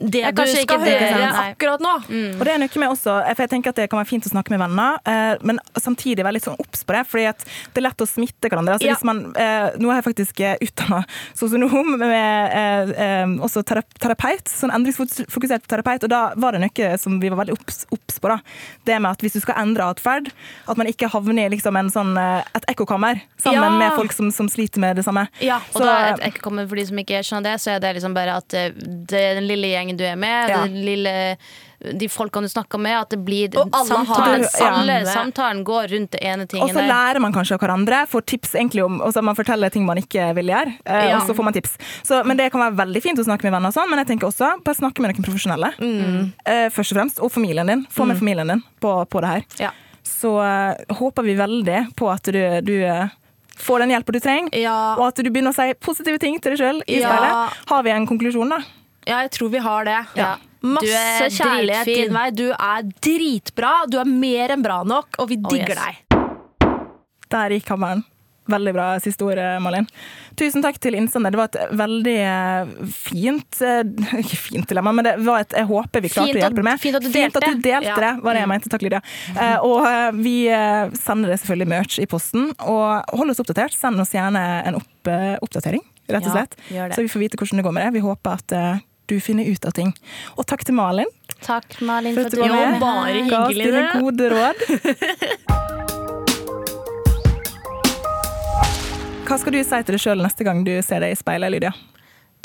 det 0.00 0.22
Ja, 0.22 0.30
du 0.30 0.42
skal 0.46 0.82
det, 0.84 0.94
høre 1.00 1.30
akkurat 1.50 1.80
nå. 1.82 1.94
Og 2.38 2.44
det 2.46 2.52
er 2.54 2.58
noe 2.62 2.80
med 2.82 2.88
også, 2.92 3.16
for 3.34 3.42
jeg 3.46 3.50
tenker 3.50 3.70
at 3.74 3.80
det 3.80 3.88
kan 3.90 3.98
være 4.00 4.10
fint 4.10 4.26
å 4.28 4.32
snakke 4.32 4.50
med 4.54 4.60
venner, 4.62 4.98
eh, 5.06 5.36
men 5.46 5.58
samtidig 5.80 6.24
være 6.24 6.38
litt 6.38 6.46
sånn 6.46 6.58
obs 6.62 6.84
på 6.86 6.94
det, 6.96 7.02
fordi 7.10 7.26
det 7.26 7.80
er 7.82 7.86
lett 7.88 8.04
å 8.04 8.08
smitte 8.08 8.50
hverandre. 8.50 8.76
Altså 8.78 8.86
Ja. 8.86 8.94
hvis 8.94 9.04
man, 9.04 9.32
eh, 9.36 9.70
nå 9.80 9.90
er 9.90 10.00
jeg 10.02 10.06
faktisk 10.06 10.40
utdanna 10.62 11.04
sosionom, 11.34 11.96
med 11.98 12.52
eh, 12.52 13.22
eh, 13.22 13.26
også 13.42 13.62
terapeut, 13.66 14.46
sånn 14.48 14.70
endringsfokusert 14.74 15.66
terapeut, 15.66 16.04
og 16.04 16.10
da 16.10 16.32
var 16.36 16.52
det 16.56 16.62
noe 16.64 16.98
som 16.98 17.18
vi 17.20 17.28
var 17.32 17.44
veldig 17.44 17.56
obs 17.56 18.18
på. 18.20 18.28
da. 18.28 18.38
Det 18.86 19.00
med 19.00 19.10
at 19.10 19.20
hvis 19.24 19.32
du 19.36 19.40
skal 19.40 19.58
endre 19.60 19.84
atferd, 19.92 20.30
at 20.68 20.76
man 20.76 20.86
ikke 20.86 21.08
havner 21.10 21.46
i 21.46 21.54
liksom 21.56 21.76
en 21.78 21.90
sånn, 21.92 22.16
eh, 22.18 22.44
et 22.54 22.64
ekkokammer 22.74 23.20
sammen 23.38 23.62
Ja. 23.62 23.78
med 23.78 23.92
folk 23.96 24.12
som, 24.12 24.30
som 24.30 24.48
sliter 24.48 24.75
ut 24.76 24.82
med 24.84 24.96
det 25.00 25.04
samme. 25.06 25.26
Ja, 25.40 25.56
Og 25.74 25.80
Så- 25.80 25.84
da, 25.88 26.14
et 26.14 26.20
ekkokammer, 26.32 26.68
for 26.68 26.76
de 26.76 26.84
som 26.86 26.96
ikke 27.02 27.22
skjønner 27.24 27.42
det, 27.50 27.60
så 27.64 27.74
er 27.76 27.80
det 27.80 27.94
liksom 27.96 28.14
bare 28.14 28.36
at 28.36 28.54
eh, 28.54 28.70
det 28.76 29.20
er 29.22 29.34
den 29.40 29.48
lille 29.48 29.72
gjengen 29.72 29.96
du 29.96 30.04
er 30.04 30.16
med, 30.16 30.50
Ja. 30.50 30.62
den 30.66 30.84
lille, 30.84 31.36
de 31.98 32.08
folkene 32.08 32.42
du 32.42 32.48
snakker 32.48 32.80
med, 32.80 32.94
at 32.96 33.10
det 33.10 33.18
blir 33.24 33.48
samtalen, 33.52 34.44
samme. 34.48 34.78
alle 34.80 35.04
samtalen 35.06 35.64
går 35.64 35.90
rundt 35.92 36.10
det 36.12 36.22
ene 36.22 36.46
Og 36.60 36.70
så 36.70 36.80
lærer 36.86 37.20
man 37.20 37.32
kanskje 37.34 37.52
av 37.52 37.60
hverandre, 37.60 38.06
får 38.08 38.24
tips 38.26 38.54
egentlig 38.54 38.84
om 38.84 39.00
og 39.00 39.12
så 39.12 39.22
Man 39.22 39.34
forteller 39.36 39.70
ting 39.70 39.84
man 39.84 39.98
ikke 39.98 40.34
vil 40.34 40.46
gjøre, 40.46 40.72
eh, 40.86 41.08
Ja. 41.10 41.16
og 41.18 41.26
så 41.28 41.34
får 41.36 41.44
man 41.44 41.52
tips. 41.52 41.76
Så, 42.02 42.24
men 42.24 42.36
Det 42.36 42.50
kan 42.52 42.60
være 42.60 42.76
veldig 42.86 43.02
fint 43.02 43.18
å 43.18 43.24
snakke 43.24 43.44
med 43.44 43.52
venner, 43.52 43.68
og 43.68 43.74
sånn, 43.74 43.90
men 43.90 43.98
jeg 44.04 44.08
tenker 44.18 44.28
også 44.28 44.62
bare 44.64 44.74
snakke 44.74 45.00
med 45.00 45.14
noen 45.14 45.24
profesjonelle. 45.24 45.72
Eh, 46.46 46.68
først 46.70 46.92
og 46.92 46.96
fremst, 46.98 47.20
og 47.22 47.30
familien 47.32 47.66
din. 47.66 47.86
Få 47.90 48.06
med 48.06 48.16
familien 48.18 48.48
din 48.48 48.62
på, 48.80 49.06
på 49.08 49.20
det 49.20 49.28
her. 49.28 49.42
Ja. 49.60 49.70
Så 50.04 50.40
eh, 50.40 50.94
håper 50.94 51.22
vi 51.24 51.34
veldig 51.34 51.94
på 51.96 52.10
at 52.12 52.22
du, 52.22 52.60
du 52.62 52.84
eh, 52.84 53.08
får 53.56 53.78
den 53.84 53.90
hjelpa 53.94 54.12
du 54.12 54.20
trenger, 54.20 54.54
Ja. 54.60 54.94
og 54.98 55.08
at 55.08 55.16
du 55.16 55.30
begynner 55.30 55.52
å 55.52 55.54
si 55.56 55.74
positive 55.74 56.18
ting 56.18 56.38
til 56.40 56.52
deg 56.54 56.60
sjøl 56.60 56.82
i 56.86 57.00
Ja. 57.00 57.08
speilet. 57.10 57.68
Har 57.70 57.82
vi 57.82 57.90
en 57.90 58.06
konklusjon, 58.06 58.48
da? 58.50 58.58
Ja, 59.06 59.20
jeg 59.22 59.30
tror 59.32 59.50
vi 59.50 59.58
har 59.58 59.84
det. 59.84 60.06
Ja. 60.16 60.36
Masse 60.62 61.28
Du 61.30 61.36
kjærlighet 61.36 61.84
dritfin. 61.84 62.08
din 62.08 62.12
vei. 62.12 62.30
Du 62.30 62.50
er 62.50 62.82
dritbra. 63.00 63.86
Du 63.88 63.98
er 64.00 64.04
mer 64.04 64.48
enn 64.50 64.62
bra 64.62 64.82
nok, 64.82 65.06
og 65.18 65.28
vi 65.28 65.36
digger 65.36 65.76
yes. 65.76 65.78
deg. 65.78 65.96
Der 67.30 67.50
gikk 67.50 67.68
hammeren. 67.68 68.04
Veldig 68.46 68.72
bra 68.76 68.86
siste 69.02 69.26
ord, 69.26 69.40
Malin. 69.64 69.86
Tusen 70.38 70.62
takk 70.62 70.78
til 70.82 70.94
innsender. 70.98 71.34
Det 71.34 71.40
var 71.40 71.50
et 71.50 71.76
veldig 71.80 72.14
eh, 72.22 72.70
fint 72.94 73.60
eh, 73.64 73.80
Ikke 74.22 74.38
fint 74.38 74.68
dilemma, 74.70 74.92
men 74.94 75.08
det 75.08 75.14
var 75.26 75.42
et, 75.42 75.56
jeg 75.56 75.66
håper 75.70 76.04
vi 76.04 76.12
klarte 76.12 76.30
Fint 76.30 76.38
å 76.38 76.44
hjelpe 76.44 76.64
med. 76.66 76.80
fint 76.82 76.98
at 77.00 77.06
du 77.06 77.10
delte, 77.10 77.42
at 77.42 77.48
du 77.50 77.64
delte 77.66 77.90
Ja. 77.90 77.96
det, 78.04 78.12
var 78.22 78.36
det 78.38 78.44
jeg 78.44 78.52
mente. 78.52 78.70
Takk, 78.72 78.86
Lydia. 78.86 79.02
Eh, 79.34 79.58
og 79.66 79.86
vi 80.22 80.36
sender 80.98 81.32
det 81.34 81.40
selvfølgelig 81.42 81.70
merch 81.74 81.98
i 82.02 82.08
posten. 82.10 82.50
Og 82.62 83.16
hold 83.18 83.34
oss 83.34 83.42
oppdatert. 83.42 83.74
Send 83.76 84.00
oss 84.02 84.14
gjerne 84.14 84.42
en 84.66 84.78
opp, 84.78 85.10
oppdatering, 85.42 85.82
rett 86.10 86.26
og 86.26 86.34
slett. 86.36 86.58
Ja. 86.74 86.90
Så 86.94 87.02
vi 87.02 87.10
får 87.10 87.26
vite 87.26 87.40
hvordan 87.40 87.62
det 87.62 87.66
går 87.66 87.76
med 87.76 87.86
det. 87.88 87.94
Vi 87.98 88.04
håper 88.06 88.38
at 88.38 88.56
du 89.06 89.18
finner 89.22 89.46
ut 89.46 89.66
av 89.66 89.74
ting. 89.74 89.92
Og 90.36 90.46
takk 90.46 90.64
til 90.66 90.74
Malin 90.78 91.10
Takk, 91.42 91.76
Malin, 91.84 92.14
for 92.16 92.26
at 92.26 92.34
du 92.34 92.40
var 92.40 92.50
med. 92.50 92.74
Jo, 92.74 92.80
bare 92.80 93.28
Ga 93.28 93.44
oss 93.44 93.60
dine 93.60 93.86
gode 94.00 94.30
råd. 94.32 95.62
Hva 99.26 99.34
skal 99.42 99.56
du 99.56 99.58
si 99.58 99.78
til 99.82 99.96
deg 99.96 99.98
sjøl 99.98 100.20
neste 100.22 100.44
gang 100.46 100.60
du 100.62 100.70
ser 100.86 101.02
deg 101.02 101.10
i 101.10 101.18
speilet, 101.18 101.50
Lydia? 101.50 101.72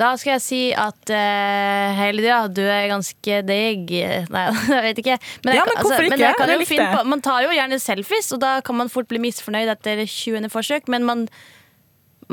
Da 0.01 0.15
skal 0.17 0.31
jeg 0.33 0.41
si 0.41 0.61
at 0.73 1.11
uh, 1.13 1.88
hei 1.93 2.07
Lydia, 2.15 2.39
du 2.50 2.63
er 2.63 2.88
ganske 2.89 3.41
digg. 3.45 3.91
Nei, 4.33 4.45
jeg 4.71 4.85
vet 4.88 5.01
ikke. 5.03 5.17
Men, 5.43 5.51
jeg, 5.53 5.59
Ja, 5.59 5.65
men 5.67 5.77
hvorfor 5.77 5.93
altså, 5.93 6.07
ikke? 6.07 6.23
jeg 6.23 6.39
kan 6.39 6.50
Jeg 6.50 6.63
jo 6.63 6.69
finne 6.71 6.88
på, 6.95 7.03
man 7.11 7.21
tar 7.21 7.43
jo 7.45 7.51
gjerne 7.53 7.77
selfies, 7.83 8.31
og 8.33 8.41
da 8.41 8.53
kan 8.65 8.79
man 8.79 8.89
fort 8.89 9.09
bli 9.11 9.21
misfornøyd 9.21 9.69
etter 9.75 10.01
20. 10.01 10.47
forsøk. 10.50 10.89
Men 10.89 11.05
man, 11.05 11.21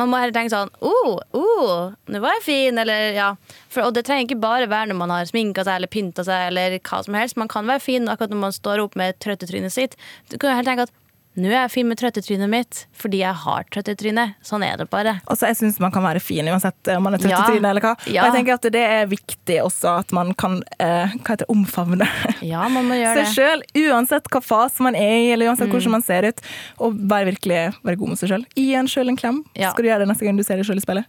man 0.01 0.09
må 0.09 0.23
heller 0.23 0.33
tenke 0.39 0.55
sånn 0.55 0.73
oh, 0.81 1.19
oh, 1.37 1.75
nå 2.09 2.23
var 2.25 2.39
jeg 2.39 2.47
fin, 2.47 2.81
eller 2.81 3.19
ja. 3.19 3.29
For, 3.69 3.85
og 3.85 3.99
det 3.99 4.07
trenger 4.09 4.31
ikke 4.31 4.41
bare 4.47 4.71
være 4.71 4.95
når 4.95 5.01
man 5.03 5.13
har 5.13 5.29
sminka 5.29 5.67
seg 5.69 5.83
eller 5.83 5.93
pynta 5.93 6.25
seg, 6.25 6.55
eller 6.55 6.79
hva 6.81 7.03
som 7.05 7.21
helst. 7.21 7.37
Man 7.37 7.53
kan 7.53 7.69
være 7.69 7.85
fin 7.85 8.09
akkurat 8.09 8.33
når 8.33 8.43
man 8.47 8.57
står 8.57 8.87
opp 8.87 8.97
med 8.97 9.21
trøttetrynet 9.21 9.77
sitt. 9.77 9.99
Du 10.33 10.39
kan 10.39 10.55
jo 10.55 10.57
heller 10.57 10.73
tenke 10.73 10.89
at 10.89 10.97
nå 11.39 11.49
er 11.53 11.61
jeg 11.63 11.71
fin 11.73 11.87
med 11.89 11.99
trøttetrynet 12.01 12.51
mitt 12.51 12.81
fordi 12.99 13.21
jeg 13.23 13.35
har 13.45 13.67
trøttetryne. 13.73 14.25
Sånn 14.45 14.65
er 14.67 14.77
det 14.81 14.89
bare. 14.91 15.17
Altså, 15.31 15.47
jeg 15.51 15.59
syns 15.61 15.79
man 15.83 15.93
kan 15.95 16.03
være 16.05 16.21
fin 16.23 16.49
uansett 16.51 16.91
om 16.97 17.05
man 17.07 17.15
er 17.15 17.23
Ja. 17.23 17.29
trøttetryne 17.39 17.71
eller 17.71 17.85
hva. 17.85 17.93
Ja. 18.11 18.25
Og 18.25 18.31
jeg 18.33 18.37
tenker 18.41 18.59
at 18.59 18.69
det 18.75 18.83
er 18.85 19.07
viktig 19.11 19.61
også 19.63 19.95
at 20.01 20.13
man 20.17 20.35
kan 20.39 20.59
eh, 20.81 21.15
hva 21.15 21.31
heter 21.35 21.45
det, 21.45 21.51
omfavne 21.55 22.09
Ja, 22.53 22.67
man 22.73 22.89
må 22.91 22.99
gjøre 22.99 23.23
seg 23.25 23.39
sjøl, 23.39 23.63
uansett 23.89 24.27
hva 24.35 24.43
fase 24.45 24.83
man 24.85 24.99
er 24.99 25.15
i, 25.23 25.31
eller 25.37 25.53
uansett 25.53 25.71
hvordan 25.71 25.95
man 25.99 26.03
ser 26.07 26.27
ut. 26.29 26.43
Og 26.83 26.99
bare 27.09 27.31
virkelig 27.31 27.63
være 27.87 27.97
god 28.03 28.15
med 28.15 28.19
seg 28.21 28.35
sjøl. 28.35 28.45
Gi 28.59 28.69
en 28.79 28.91
sjøl 28.91 29.09
en 29.15 29.19
klem. 29.21 29.43
Ja. 29.55 29.71
Skal 29.73 29.87
du 29.87 29.91
gjøre 29.93 30.05
det 30.05 30.11
neste 30.13 30.27
gang 30.29 30.37
du 30.39 30.45
ser 30.47 30.59
deg 30.61 30.67
sjøl 30.69 30.83
i 30.83 30.85
speilet? 30.85 31.07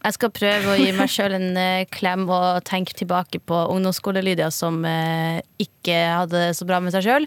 Jeg 0.00 0.16
skal 0.16 0.30
prøve 0.32 0.70
å 0.72 0.76
gi 0.80 0.92
meg 0.96 1.10
sjøl 1.12 1.34
en 1.36 1.48
eh, 1.60 1.82
klem 1.92 2.22
og 2.32 2.62
tenke 2.64 2.94
tilbake 2.96 3.36
på 3.44 3.56
ungdomsskole-Lydia 3.74 4.46
som 4.54 4.78
eh, 4.88 5.42
ikke 5.60 5.98
hadde 6.22 6.38
det 6.46 6.54
så 6.56 6.64
bra 6.68 6.78
med 6.80 6.94
seg 6.94 7.04
sjøl. 7.04 7.26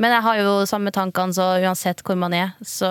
Men 0.00 0.14
jeg 0.16 0.24
har 0.24 0.38
jo 0.40 0.52
samme 0.68 0.92
tankene, 0.94 1.34
så 1.36 1.50
uansett 1.60 2.00
hvor 2.06 2.16
man 2.16 2.32
er, 2.36 2.54
så 2.64 2.88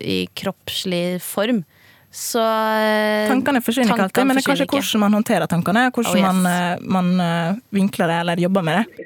i 0.00 0.22
kroppslig 0.38 1.18
form, 1.20 1.64
så 2.08 2.40
eh, 2.40 3.28
Tankene 3.28 3.60
forsvinner 3.60 3.92
ikke 3.92 4.06
alltid, 4.06 4.24
men 4.24 4.38
det 4.38 4.42
er 4.42 4.48
kanskje 4.48 4.66
hvordan 4.72 5.02
man 5.04 5.16
håndterer 5.18 5.50
tankene. 5.50 5.84
Hvordan 5.92 6.08
Oh, 6.08 6.16
yes. 6.16 6.24
man, 6.24 6.46
eh, 6.48 6.88
man 6.88 7.20
eh, 7.20 7.58
vinkler 7.76 8.08
det 8.08 8.20
eller 8.22 8.44
jobber 8.46 8.64
med 8.64 8.80
det. 8.80 9.04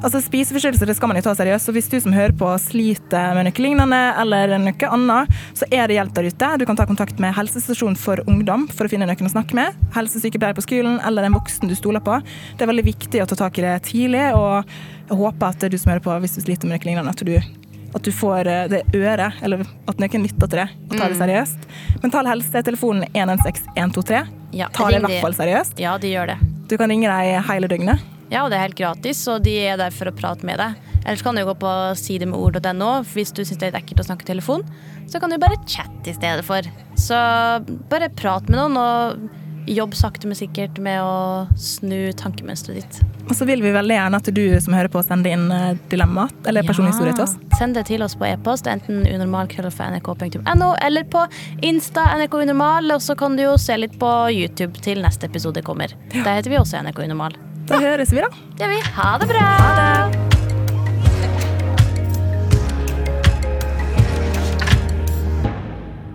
Altså 0.00 0.16
Spiseforstyrrelser 0.24 0.94
skal 0.96 1.10
man 1.10 1.18
jo 1.18 1.22
ta 1.26 1.34
seriøst, 1.36 1.66
så 1.68 1.72
hvis 1.76 1.88
du 1.92 1.98
som 2.00 2.14
hører 2.16 2.32
på 2.40 2.48
sliter 2.62 3.34
med 3.36 3.44
noe 3.44 3.60
lignende 3.60 3.98
eller 4.22 4.54
noe 4.56 4.88
annet, 4.96 5.34
så 5.58 5.66
er 5.68 5.90
det 5.90 5.98
hjelp 5.98 6.14
der 6.16 6.28
ute. 6.30 6.48
Du 6.56 6.64
kan 6.68 6.78
ta 6.78 6.86
kontakt 6.88 7.18
med 7.20 7.34
helsestasjonen 7.36 7.98
for 8.00 8.22
ungdom 8.24 8.64
for 8.72 8.88
å 8.88 8.92
finne 8.92 9.04
noen 9.10 9.28
å 9.28 9.32
snakke 9.34 9.58
med. 9.58 9.76
Helsesykepleier 9.92 10.56
på 10.56 10.64
skolen 10.64 10.96
eller 11.04 11.28
en 11.28 11.36
voksen 11.36 11.68
du 11.68 11.76
stoler 11.76 12.00
på. 12.04 12.16
Det 12.56 12.64
er 12.64 12.70
veldig 12.72 12.86
viktig 12.86 13.20
å 13.20 13.26
ta 13.28 13.36
tak 13.42 13.60
i 13.60 13.64
det 13.66 13.74
tidlig, 13.90 14.22
og 14.38 14.70
jeg 15.10 15.18
håper 15.20 15.50
at 15.52 15.66
du 15.68 15.76
som 15.76 15.92
hører 15.92 16.04
på, 16.06 16.14
hvis 16.24 16.38
du 16.38 16.40
sliter 16.46 16.70
med 16.70 16.78
noe 16.80 16.88
lignende, 16.88 17.12
at 17.12 17.20
du, 17.28 17.68
at 17.92 18.06
du 18.06 18.12
får 18.16 18.48
eh, 18.48 18.62
det 18.72 18.80
øret, 18.96 19.36
eller 19.44 19.66
at 19.68 20.00
noen 20.00 20.24
lytter 20.24 20.48
til 20.48 20.62
det 20.62 20.68
og 20.86 20.94
tar 20.96 21.12
det 21.12 21.18
seriøst. 21.20 21.68
Mental 22.06 22.30
Helse 22.30 22.64
telefonen 22.70 23.04
116 23.12 23.68
123. 23.76 24.24
Ja, 24.56 24.70
Ta 24.72 24.88
det 24.88 25.02
i 25.02 25.04
hvert 25.04 25.26
fall 25.26 25.36
seriøst. 25.42 25.76
Ja, 25.82 25.98
de 26.00 26.14
gjør 26.14 26.32
det. 26.32 26.38
Du 26.72 26.78
kan 26.80 26.88
ringe 26.88 27.10
dem 27.12 27.44
hele 27.50 27.68
døgnet. 27.68 28.09
Ja, 28.30 28.44
og 28.44 28.52
det 28.52 28.58
er 28.58 28.68
helt 28.68 28.78
gratis, 28.78 29.24
og 29.30 29.42
de 29.46 29.56
er 29.66 29.80
der 29.80 29.94
for 29.94 30.10
å 30.10 30.14
prate 30.14 30.46
med 30.46 30.60
deg. 30.62 30.78
Ellers 31.00 31.24
kan 31.24 31.34
du 31.34 31.42
gå 31.48 31.56
på 31.58 31.74
sidemedord.no 31.98 32.92
hvis 33.10 33.34
du 33.34 33.42
syns 33.42 33.58
det 33.58 33.70
er 33.70 33.72
litt 33.72 33.82
ekkelt 33.82 34.04
å 34.04 34.08
snakke 34.10 34.28
telefon. 34.28 34.64
Så 35.10 35.18
kan 35.18 35.32
du 35.32 35.40
bare 35.42 35.58
chatte 35.66 36.12
i 36.12 36.14
stedet 36.14 36.46
for. 36.46 36.66
Så 37.00 37.18
bare 37.90 38.12
prat 38.14 38.46
med 38.46 38.60
noen, 38.60 38.78
og 38.78 39.70
jobb 39.70 39.94
sakte, 39.94 40.26
men 40.26 40.38
sikkert 40.38 40.78
med 40.82 41.02
å 41.02 41.46
snu 41.58 42.12
tankemønsteret 42.18 42.80
ditt. 42.80 43.00
Og 43.28 43.34
så 43.38 43.46
vil 43.46 43.62
vi 43.62 43.72
veldig 43.74 43.96
gjerne 43.96 44.20
at 44.22 44.30
du 44.34 44.42
som 44.62 44.74
hører 44.74 44.90
på, 44.92 45.02
sender 45.06 45.34
inn 45.36 45.50
eh, 45.54 45.74
dilemma 45.92 46.26
eller 46.48 46.66
personhistorie 46.66 47.14
til 47.16 47.26
oss. 47.26 47.36
Send 47.58 47.78
det 47.78 47.86
til 47.90 48.02
oss 48.06 48.16
på 48.18 48.26
e-post, 48.30 48.70
enten 48.70 49.04
unormal.nrk.no 49.06 50.72
eller 50.86 51.06
på 51.12 51.26
Insta 51.66 52.08
NRK 52.16 52.40
Unormal, 52.46 52.96
og 52.96 53.04
så 53.04 53.18
kan 53.18 53.38
du 53.38 53.46
jo 53.46 53.54
se 53.60 53.78
litt 53.78 53.98
på 54.00 54.10
YouTube 54.34 54.82
til 54.86 55.02
neste 55.04 55.30
episode 55.30 55.62
kommer. 55.66 55.94
Der 56.14 56.34
heter 56.34 56.50
vi 56.50 56.60
også 56.62 56.82
NRK 56.82 57.06
Unormal. 57.06 57.38
Da 57.70 57.78
høres 57.78 58.10
vi, 58.10 58.18
da. 58.18 58.26
Gjør 58.58 58.72
vi. 58.72 58.78
Ha 58.96 59.10
det 59.22 59.26
bra! 59.30 59.46
Ha 59.62 59.68
det. 59.78 60.26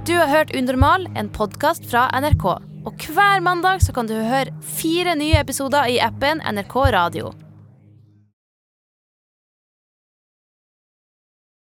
Du 0.06 0.12
har 0.20 0.28
hørt 0.30 0.52
Unormal, 0.52 1.08
en 1.16 1.32
podkast 1.34 1.88
fra 1.90 2.10
NRK. 2.12 2.46
Og 2.86 3.08
hver 3.16 3.40
mandag 3.42 3.82
så 3.88 3.96
kan 3.96 4.06
du 4.12 4.14
høre 4.20 4.52
fire 4.76 5.16
nye 5.18 5.40
episoder 5.40 5.88
i 5.96 5.98
appen 6.04 6.44
NRK 6.44 6.76
Radio. 6.94 7.32